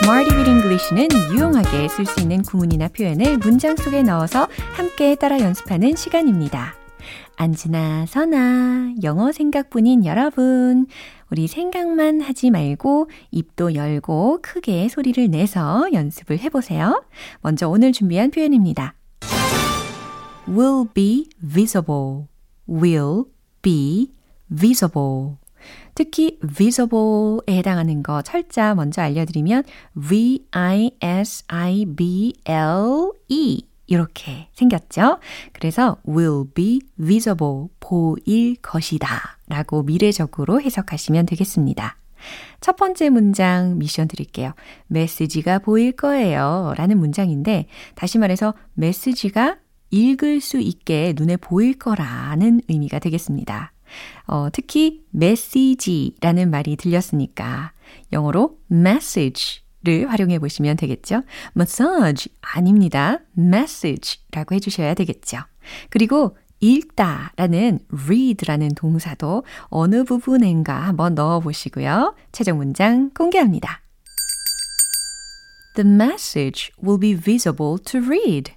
Smarty 0.02 0.36
with 0.36 0.50
English는 0.50 1.08
유용하게 1.32 1.88
쓸 1.88 2.06
수 2.06 2.20
있는 2.20 2.42
구문이나 2.42 2.88
표현을 2.88 3.38
문장 3.38 3.74
속에 3.74 4.02
넣어서 4.02 4.46
함께 4.74 5.16
따라 5.16 5.40
연습하는 5.40 5.96
시간입니다. 5.96 6.74
앉으나 7.36 8.06
서나 8.06 8.92
영어 9.02 9.32
생각뿐인 9.32 10.04
여러분 10.04 10.86
우리 11.30 11.46
생각만 11.46 12.20
하지 12.20 12.50
말고 12.50 13.08
입도 13.30 13.74
열고 13.74 14.40
크게 14.42 14.88
소리를 14.88 15.30
내서 15.30 15.86
연습을 15.92 16.38
해보세요. 16.38 17.04
먼저 17.40 17.68
오늘 17.68 17.92
준비한 17.92 18.30
표현입니다. 18.30 18.94
will 20.48 20.88
be 20.92 21.28
visible, 21.40 22.26
will 22.68 23.24
be 23.62 24.12
visible. 24.54 25.36
특히 25.94 26.38
visible에 26.46 27.58
해당하는 27.58 28.02
거 28.02 28.20
철자 28.22 28.74
먼저 28.74 29.02
알려드리면 29.02 29.64
v-i-s-i-b-l-e 29.94 30.54
이렇게 33.86 34.48
생겼죠? 34.52 35.18
그래서 35.52 35.98
will 36.08 36.44
be 36.54 36.80
visible, 36.98 37.66
보일 37.80 38.56
것이다 38.56 39.38
라고 39.48 39.82
미래적으로 39.82 40.60
해석하시면 40.60 41.26
되겠습니다. 41.26 41.96
첫 42.60 42.76
번째 42.76 43.10
문장 43.10 43.78
미션 43.78 44.08
드릴게요. 44.08 44.54
메시지가 44.86 45.58
보일 45.58 45.92
거예요 45.92 46.72
라는 46.76 46.98
문장인데 46.98 47.66
다시 47.94 48.18
말해서 48.18 48.54
메시지가 48.74 49.58
읽을 49.90 50.40
수 50.40 50.58
있게 50.58 51.12
눈에 51.16 51.36
보일 51.36 51.78
거라는 51.78 52.62
의미가 52.68 52.98
되겠습니다. 52.98 53.72
어, 54.26 54.48
특히 54.52 55.02
메시지라는 55.10 56.50
말이 56.50 56.76
들렸으니까 56.76 57.72
영어로 58.12 58.58
message 58.70 59.63
를 59.84 60.10
활용해 60.10 60.38
보시면 60.38 60.76
되겠죠. 60.78 61.22
massage 61.54 62.32
아닙니다. 62.40 63.18
message라고 63.36 64.54
해주셔야 64.54 64.94
되겠죠. 64.94 65.38
그리고 65.90 66.36
읽다 66.60 67.32
라는 67.36 67.80
read라는 67.92 68.70
동사도 68.70 69.44
어느 69.64 70.04
부분인가 70.04 70.74
한번 70.74 71.14
넣어 71.14 71.40
보시고요. 71.40 72.14
최종 72.32 72.56
문장 72.56 73.10
공개합니다. 73.10 73.82
The 75.76 75.86
message 75.86 76.70
will 76.82 76.98
be 76.98 77.14
visible 77.14 77.76
to 77.84 78.00
read. 78.00 78.52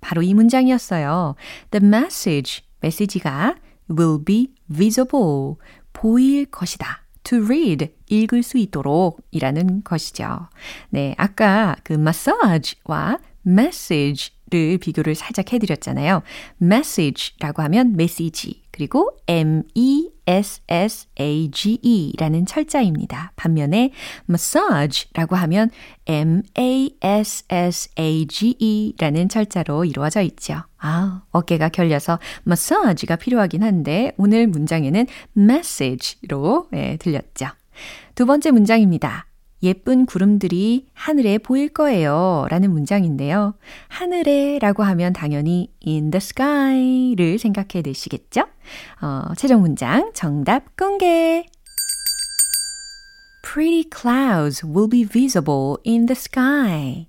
바로 0.00 0.22
이 0.22 0.32
문장이었어요. 0.32 1.34
The 1.70 1.86
message, 1.86 2.62
메시지가 2.80 3.56
will 3.90 4.24
be 4.24 4.54
visible, 4.74 5.56
보일 5.92 6.46
것이다. 6.46 7.01
To 7.24 7.44
read, 7.44 7.94
읽을 8.08 8.42
수 8.42 8.58
있도록 8.58 9.20
이라는 9.30 9.82
것이죠. 9.84 10.48
네, 10.90 11.14
아까 11.18 11.76
그 11.84 11.94
massage와 11.94 13.18
message 13.46 14.32
를 14.52 14.76
비교를 14.78 15.14
살짝 15.14 15.52
해드렸잖아요. 15.52 16.22
message라고 16.60 17.62
하면 17.62 17.96
메시지, 17.96 18.62
그리고 18.70 19.10
m-e-s-s-a-g-e 19.26 20.12
라는 22.18 22.44
철자입니다. 22.46 23.32
반면에 23.36 23.92
massage라고 24.28 25.36
하면 25.36 25.70
m-a-s-s-a-g-e 26.06 26.54
라는 28.98 29.28
철자로 29.28 29.84
이루어져 29.86 30.20
있죠. 30.22 30.62
아, 30.78 31.22
어깨가 31.30 31.70
결려서 31.70 32.18
massage가 32.46 33.16
필요하긴 33.16 33.62
한데 33.62 34.12
오늘 34.18 34.46
문장에는 34.46 35.06
message로 35.36 36.68
예, 36.74 36.98
들렸죠. 36.98 37.46
두 38.14 38.26
번째 38.26 38.50
문장입니다. 38.50 39.26
예쁜 39.62 40.06
구름들이 40.06 40.88
하늘에 40.92 41.38
보일 41.38 41.68
거예요. 41.68 42.46
라는 42.50 42.72
문장인데요. 42.72 43.54
하늘에 43.88 44.58
라고 44.58 44.82
하면 44.82 45.12
당연히 45.12 45.72
in 45.86 46.10
the 46.10 46.18
sky를 46.18 47.38
생각해 47.38 47.82
내시겠죠? 47.84 48.42
어, 49.00 49.34
최종 49.36 49.60
문장 49.62 50.12
정답 50.14 50.76
공개! 50.76 51.46
Pretty 53.42 53.84
clouds 53.90 54.64
will 54.64 54.88
be 54.88 55.04
visible 55.04 55.76
in 55.84 56.06
the 56.06 56.16
sky. 56.16 57.06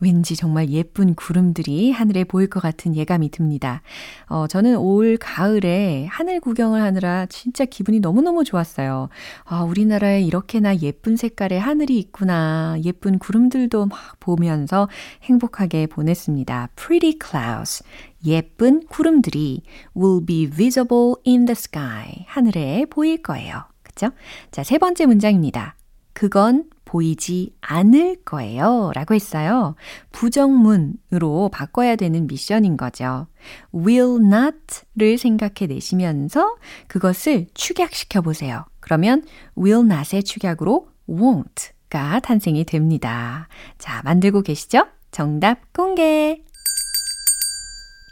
왠지 0.00 0.36
정말 0.36 0.70
예쁜 0.70 1.14
구름들이 1.14 1.90
하늘에 1.90 2.24
보일 2.24 2.48
것 2.48 2.60
같은 2.60 2.96
예감이 2.96 3.30
듭니다. 3.30 3.82
어, 4.26 4.46
저는 4.46 4.76
올 4.76 5.16
가을에 5.18 6.06
하늘 6.10 6.40
구경을 6.40 6.82
하느라 6.82 7.26
진짜 7.26 7.64
기분이 7.64 8.00
너무너무 8.00 8.44
좋았어요. 8.44 9.08
아, 9.44 9.62
우리나라에 9.62 10.22
이렇게나 10.22 10.78
예쁜 10.78 11.16
색깔의 11.16 11.60
하늘이 11.60 11.98
있구나. 11.98 12.76
예쁜 12.84 13.18
구름들도 13.18 13.86
막 13.86 14.20
보면서 14.20 14.88
행복하게 15.22 15.86
보냈습니다. 15.86 16.70
Pretty 16.76 17.18
clouds. 17.22 17.84
예쁜 18.26 18.84
구름들이 18.86 19.62
will 19.96 20.24
be 20.24 20.50
visible 20.50 21.14
in 21.26 21.46
the 21.46 21.52
sky. 21.52 22.24
하늘에 22.26 22.84
보일 22.90 23.22
거예요. 23.22 23.64
그죠? 23.82 24.10
자, 24.50 24.62
세 24.62 24.78
번째 24.78 25.06
문장입니다. 25.06 25.75
그건 26.16 26.64
보이지 26.86 27.52
않을 27.60 28.22
거예요. 28.24 28.90
라고 28.94 29.14
했어요. 29.14 29.74
부정문으로 30.12 31.50
바꿔야 31.52 31.94
되는 31.94 32.26
미션인 32.26 32.78
거죠. 32.78 33.26
will 33.74 34.24
not를 34.24 35.18
생각해 35.18 35.66
내시면서 35.68 36.56
그것을 36.86 37.48
축약시켜 37.52 38.22
보세요. 38.22 38.64
그러면 38.80 39.24
will 39.58 39.84
not의 39.84 40.22
축약으로 40.22 40.88
won't가 41.06 42.22
탄생이 42.22 42.64
됩니다. 42.64 43.48
자, 43.76 44.00
만들고 44.02 44.40
계시죠? 44.40 44.86
정답 45.10 45.70
공개! 45.74 46.42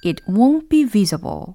It 0.04 0.22
won't 0.28 0.68
be 0.68 0.86
visible. 0.86 1.54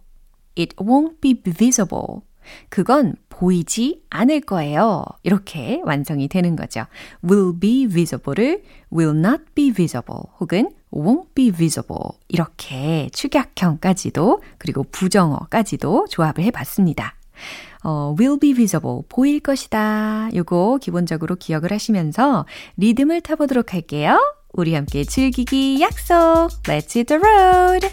It 0.58 0.76
won't 0.78 1.22
be 1.22 1.40
visible. 1.40 2.22
그건 2.70 3.16
보이지 3.30 4.04
않을 4.10 4.42
거예요. 4.42 5.04
이렇게 5.24 5.82
완성이 5.86 6.28
되는 6.28 6.56
거죠. 6.56 6.86
will 7.24 7.60
be 7.60 7.88
visible을 7.88 8.64
will 8.94 9.18
not 9.18 9.44
be 9.56 9.72
visible 9.72 10.24
혹은 10.40 10.72
won't 10.92 11.28
be 11.34 11.52
visible 11.52 12.20
이렇게 12.28 13.10
축약형까지도 13.14 14.42
그리고 14.58 14.84
부정어까지도 14.92 16.08
조합을 16.10 16.44
해봤습니다. 16.46 17.16
어, 17.84 18.16
will 18.20 18.40
be 18.40 18.54
visible, 18.54 19.04
보일 19.08 19.40
것이다. 19.40 20.30
요거 20.36 20.80
기본적으로 20.82 21.36
기억을 21.36 21.72
하시면서 21.72 22.46
리듬을 22.78 23.22
타보도록 23.22 23.74
할게요. 23.74 24.20
우리 24.52 24.74
함께 24.74 25.04
즐기기 25.04 25.80
약속. 25.82 26.50
Let's 26.64 26.96
hit 26.96 27.06
the 27.06 27.22
road! 27.22 27.88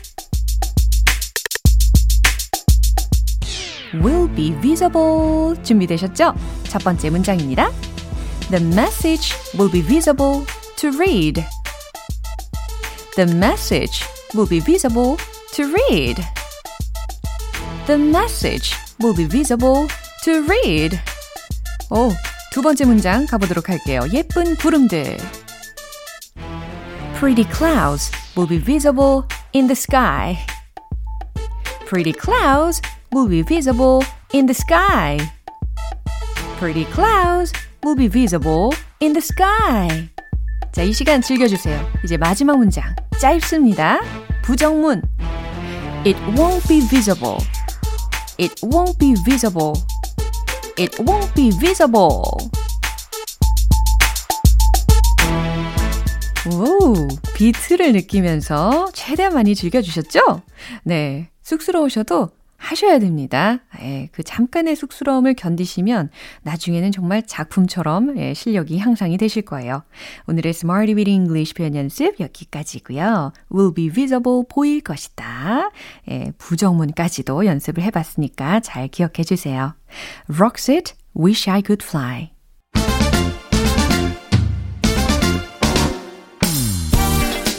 will 3.96 4.34
be 4.34 4.54
visible. 4.62 5.56
준비되셨죠? 5.64 6.34
첫 6.64 6.84
번째 6.84 7.10
문장입니다. 7.10 7.72
The 8.50 8.66
message 8.66 9.34
will 9.56 9.72
be 9.72 9.82
visible 9.82 10.46
to 10.78 10.90
read. 10.98 11.44
The 13.16 13.30
message 13.34 14.04
will 14.34 14.48
be 14.48 14.60
visible 14.60 15.18
to 15.54 15.64
read. 15.64 16.24
The 17.88 18.00
message 18.00 18.74
will 19.02 19.16
be 19.16 19.26
visible 19.26 19.88
to 20.24 20.46
read. 20.48 20.98
오, 21.90 22.12
두 22.52 22.62
번째 22.62 22.86
문장 22.86 23.26
가보도록 23.26 23.70
할게요. 23.70 24.02
예쁜 24.14 24.56
구름들. 24.56 25.18
Pretty 27.20 27.44
clouds 27.52 28.12
will 28.36 28.48
be 28.48 28.58
visible 28.58 29.24
in 29.54 29.68
the 29.68 29.76
sky. 29.76 30.38
Pretty 31.86 32.14
clouds 32.14 32.82
will 33.17 33.29
be 33.29 33.41
visible 33.41 34.05
in 34.35 34.45
the 34.45 34.53
sky. 34.53 35.19
Pretty 36.59 36.85
clouds 36.85 37.51
will 37.83 37.97
be 37.97 38.09
visible 38.09 38.75
in 39.01 39.15
the 39.15 39.23
sky. 39.23 40.11
자, 40.71 40.83
이 40.83 40.93
시간 40.93 41.23
즐겨주세요. 41.23 41.81
이제 42.05 42.19
마지막 42.19 42.59
문장. 42.59 42.95
짧습니다. 43.19 44.01
부정문. 44.43 45.01
It 46.05 46.19
won't 46.35 46.69
be 46.69 46.81
visible. 46.87 47.39
It 48.37 48.55
won't 48.67 48.99
be 48.99 49.15
visible. 49.25 49.73
It 50.77 51.03
won't 51.03 51.35
be 51.35 51.51
visible. 51.59 52.23
오, 56.53 57.09
비트를 57.35 57.95
느끼면서 57.95 58.91
최대한 58.93 59.33
많이 59.33 59.55
즐겨주셨죠? 59.55 60.43
네. 60.85 61.31
쑥스러우셔도 61.43 62.36
하셔야 62.67 62.99
됩니다. 62.99 63.61
예, 63.81 64.09
그 64.11 64.25
잠깐의 64.25 64.75
쑥스러움을 64.75 65.35
견디시면 65.35 66.11
나중에는 66.43 66.91
정말 66.91 67.25
작품처럼 67.25 68.19
예, 68.19 68.35
실력이 68.35 68.79
향상이 68.79 69.19
되실 69.19 69.43
거예요. 69.43 69.85
오늘의 70.27 70.51
Smarty 70.51 70.95
with 70.95 71.09
English 71.09 71.55
표현 71.55 71.77
연습 71.77 72.19
여기까지고요. 72.19 73.33
will 73.55 73.73
be 73.73 73.89
visible 73.89 74.43
보일 74.49 74.81
것이다. 74.81 75.71
예, 76.11 76.33
부정문까지도 76.39 77.47
연습을 77.47 77.85
해봤으니까 77.85 78.61
잘 78.61 78.89
기억해 78.89 79.23
주세요. 79.25 79.75
Roxette, 80.29 80.97
Wish 81.17 81.49
I 81.49 81.63
Could 81.65 81.87
Fly. 81.87 82.31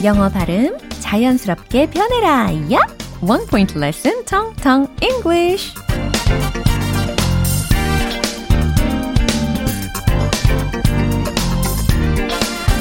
영어 0.04 0.28
발음 0.28 0.78
자연스럽게 1.00 1.90
변해라. 1.90 2.52
야! 2.72 3.07
One 3.20 3.46
point 3.48 3.76
lesson, 3.76 4.24
Tong 4.26 4.54
Tong 4.62 4.88
English. 5.02 5.74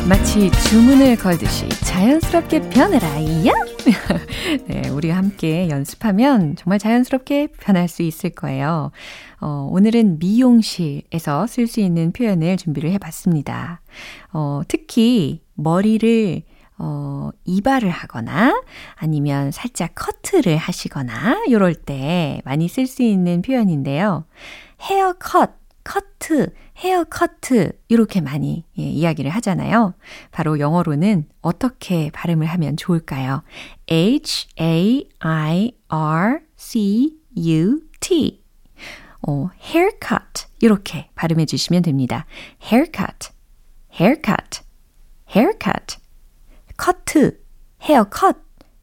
마치 0.08 0.52
주문을 0.70 1.16
걸듯이 1.16 1.68
자연스럽게 1.84 2.70
변해라, 2.70 3.08
야! 3.48 3.52
네, 4.68 4.88
우리 4.90 5.10
함께 5.10 5.70
연습하면 5.70 6.56
정말 6.56 6.78
자연스럽게 6.78 7.48
변할 7.60 7.88
수 7.88 8.04
있을 8.04 8.30
거예요. 8.30 8.92
어, 9.42 9.68
오늘은 9.72 10.20
미용실에서 10.20 11.48
쓸 11.48 11.66
수 11.66 11.80
있는 11.80 12.12
표현을 12.12 12.58
준비를 12.58 12.92
해봤습니다. 12.92 13.82
어, 14.34 14.62
특히 14.68 15.42
머리를 15.56 16.44
어, 16.80 17.30
이발을 17.46 17.90
하거나 17.90 18.62
아니면 18.96 19.52
살짝 19.52 19.92
커트를 19.96 20.58
하시거나 20.58 21.46
요럴 21.50 21.76
때 21.76 22.42
많이 22.46 22.68
쓸 22.68 22.88
수 22.88 23.04
있는 23.04 23.42
표현인데요. 23.42 24.26
헤어 24.82 25.14
컷, 25.14 25.52
커트, 25.84 26.54
헤어 26.78 27.04
커트 27.06 27.72
이렇게 27.88 28.22
많이 28.22 28.66
예, 28.78 28.84
이야기를 28.84 29.32
하잖아요. 29.32 29.96
바로 30.32 30.60
영어로는 30.60 31.28
어떻게 31.42 32.12
발음을 32.12 32.46
하면 32.46 32.78
좋을까요? 32.78 33.44
H 33.90 34.50
A 34.60 35.10
I 35.20 35.72
R 35.88 36.40
C 36.56 37.18
U 37.38 37.82
T 38.00 38.44
어, 39.28 39.50
haircut 39.64 40.46
이렇게 40.60 41.10
발음해 41.16 41.46
주시면 41.46 41.82
됩니다. 41.82 42.26
haircut, 42.64 43.30
haircut, 44.00 44.62
haircut 45.36 45.98
커트, 46.78 47.40
헤어 47.82 48.06
컷, 48.06 48.38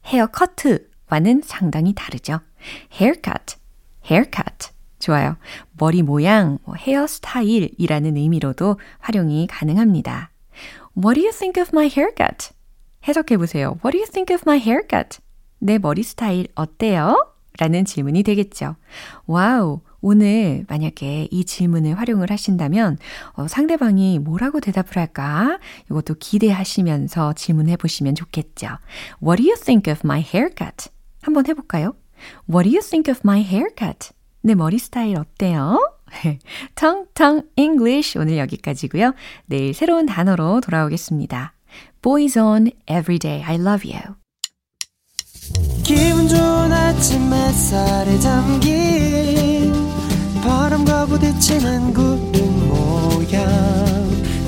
헤어 0.05 0.27
커트와는 0.27 1.41
상당히 1.43 1.93
다르죠. 1.93 2.39
haircut. 2.99 3.55
좋아요. 4.99 5.37
머리 5.77 6.03
모양, 6.03 6.57
헤어 6.77 7.07
스타일이라는 7.07 8.17
의미로도 8.17 8.79
활용이 8.99 9.47
가능합니다. 9.47 10.31
What 10.97 11.15
do 11.15 11.23
you 11.23 11.31
think 11.31 11.61
of 11.61 11.71
my 11.73 11.87
haircut? 11.87 12.49
해석해 13.07 13.37
보세요. 13.37 13.77
What 13.83 13.91
do 13.91 13.99
you 13.99 14.07
think 14.09 14.33
of 14.33 14.43
my 14.45 14.59
haircut? 14.59 15.19
내 15.59 15.77
머리 15.77 16.03
스타일 16.03 16.47
어때요? 16.55 17.33
라는 17.57 17.85
질문이 17.85 18.23
되겠죠. 18.23 18.75
와우, 19.25 19.81
오늘 20.07 20.65
만약에 20.69 21.29
이 21.31 21.45
질문을 21.45 21.97
활용을 21.97 22.29
하신다면 22.29 22.99
어, 23.33 23.47
상대방이 23.47 24.19
뭐라고 24.19 24.59
대답을 24.59 24.97
할까? 24.97 25.57
이것도 25.89 26.17
기대하시면서 26.19 27.33
질문해 27.33 27.75
보시면 27.77 28.13
좋겠죠. 28.13 28.67
What 29.23 29.41
do 29.41 29.49
you 29.49 29.59
think 29.59 29.91
of 29.91 30.01
my 30.05 30.21
haircut? 30.21 30.91
한번 31.23 31.47
해볼까요? 31.47 31.95
What 32.47 32.69
do 32.69 32.77
you 32.77 32.81
think 32.87 33.11
of 33.11 33.21
my 33.23 33.41
haircut? 33.41 34.11
내 34.43 34.53
머리 34.53 34.77
스타일 34.77 35.17
어때요? 35.17 35.79
텅텅 36.75 37.41
English 37.55 38.15
오늘 38.19 38.37
여기까지고요. 38.37 39.15
내일 39.47 39.73
새로운 39.73 40.05
단어로 40.05 40.61
돌아오겠습니다. 40.61 41.55
Boys 42.03 42.37
on 42.37 42.69
Everyday 42.87 43.43
I 43.43 43.55
Love 43.55 43.91
You. 43.91 44.13
기분 45.83 46.27
좋은 46.27 46.71
아침 46.71 47.33
햇살에 47.33 48.19
담긴 48.19 49.54
바람과 50.45 51.07
부딪히는 51.07 51.91
구름 51.93 52.69
모양. 52.69 53.43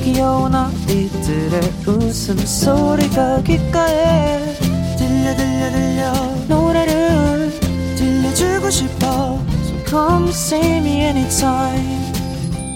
귀여운 0.03 0.53
아이들의 0.53 1.59
웃음소리가 1.87 3.41
귓가에 3.41 4.53
들려 4.95 5.35
들려 5.35 5.71
들려. 5.71 6.13
노래를 6.47 7.51
들려주고 7.97 8.69
싶어. 8.69 9.39
So 9.63 9.85
come 9.87 10.29
see 10.29 10.77
me 10.77 11.01
anytime. 11.01 12.13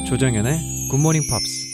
조정현의 0.08 0.89
굿모닝 0.89 1.21
팝스 1.29 1.71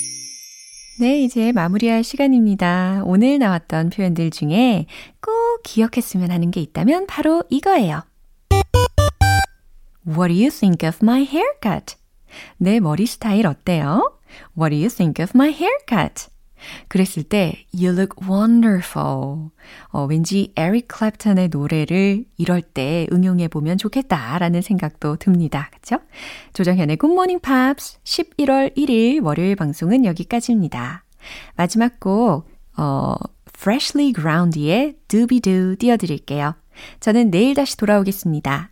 네, 0.99 1.21
이제 1.23 1.51
마무리할 1.53 2.03
시간입니다. 2.03 3.03
오늘 3.05 3.39
나왔던 3.39 3.91
표현들 3.91 4.31
중에 4.31 4.85
꼭 5.21 5.61
기억했으면 5.63 6.29
하는 6.31 6.51
게 6.51 6.59
있다면 6.59 7.07
바로 7.07 7.43
이거예요. 7.49 8.01
What 10.07 10.29
do 10.29 10.39
you 10.39 10.49
think 10.49 10.87
of 10.87 10.99
my 11.03 11.23
haircut? 11.25 11.95
내 12.57 12.79
머리 12.79 13.05
스타일 13.05 13.45
어때요? 13.45 14.17
What 14.57 14.73
do 14.73 14.77
you 14.77 14.89
think 14.89 15.21
of 15.21 15.31
my 15.35 15.49
haircut? 15.49 16.29
그랬을 16.87 17.23
때 17.23 17.65
You 17.73 17.91
look 17.91 18.15
wonderful. 18.27 19.49
어, 19.89 20.05
왠지 20.05 20.53
에릭 20.55 20.87
클랩턴의 20.87 21.51
노래를 21.51 22.25
이럴 22.37 22.61
때 22.61 23.07
응용해 23.11 23.49
보면 23.49 23.77
좋겠다라는 23.77 24.61
생각도 24.61 25.17
듭니다. 25.17 25.69
그렇죠? 25.71 26.03
조정현의 26.53 26.97
Morning 27.03 27.41
Pops 27.41 27.99
11월 28.03 28.75
1일 28.75 29.23
월요일 29.23 29.55
방송은 29.55 30.05
여기까지입니다. 30.05 31.03
마지막 31.55 31.99
곡 31.99 32.47
어, 32.77 33.15
Freshly 33.57 34.13
Ground의 34.13 34.95
Doobie 35.07 35.41
Doo 35.41 35.75
띄워드릴게요. 35.75 36.55
저는 36.99 37.31
내일 37.31 37.55
다시 37.55 37.75
돌아오겠습니다. 37.75 38.71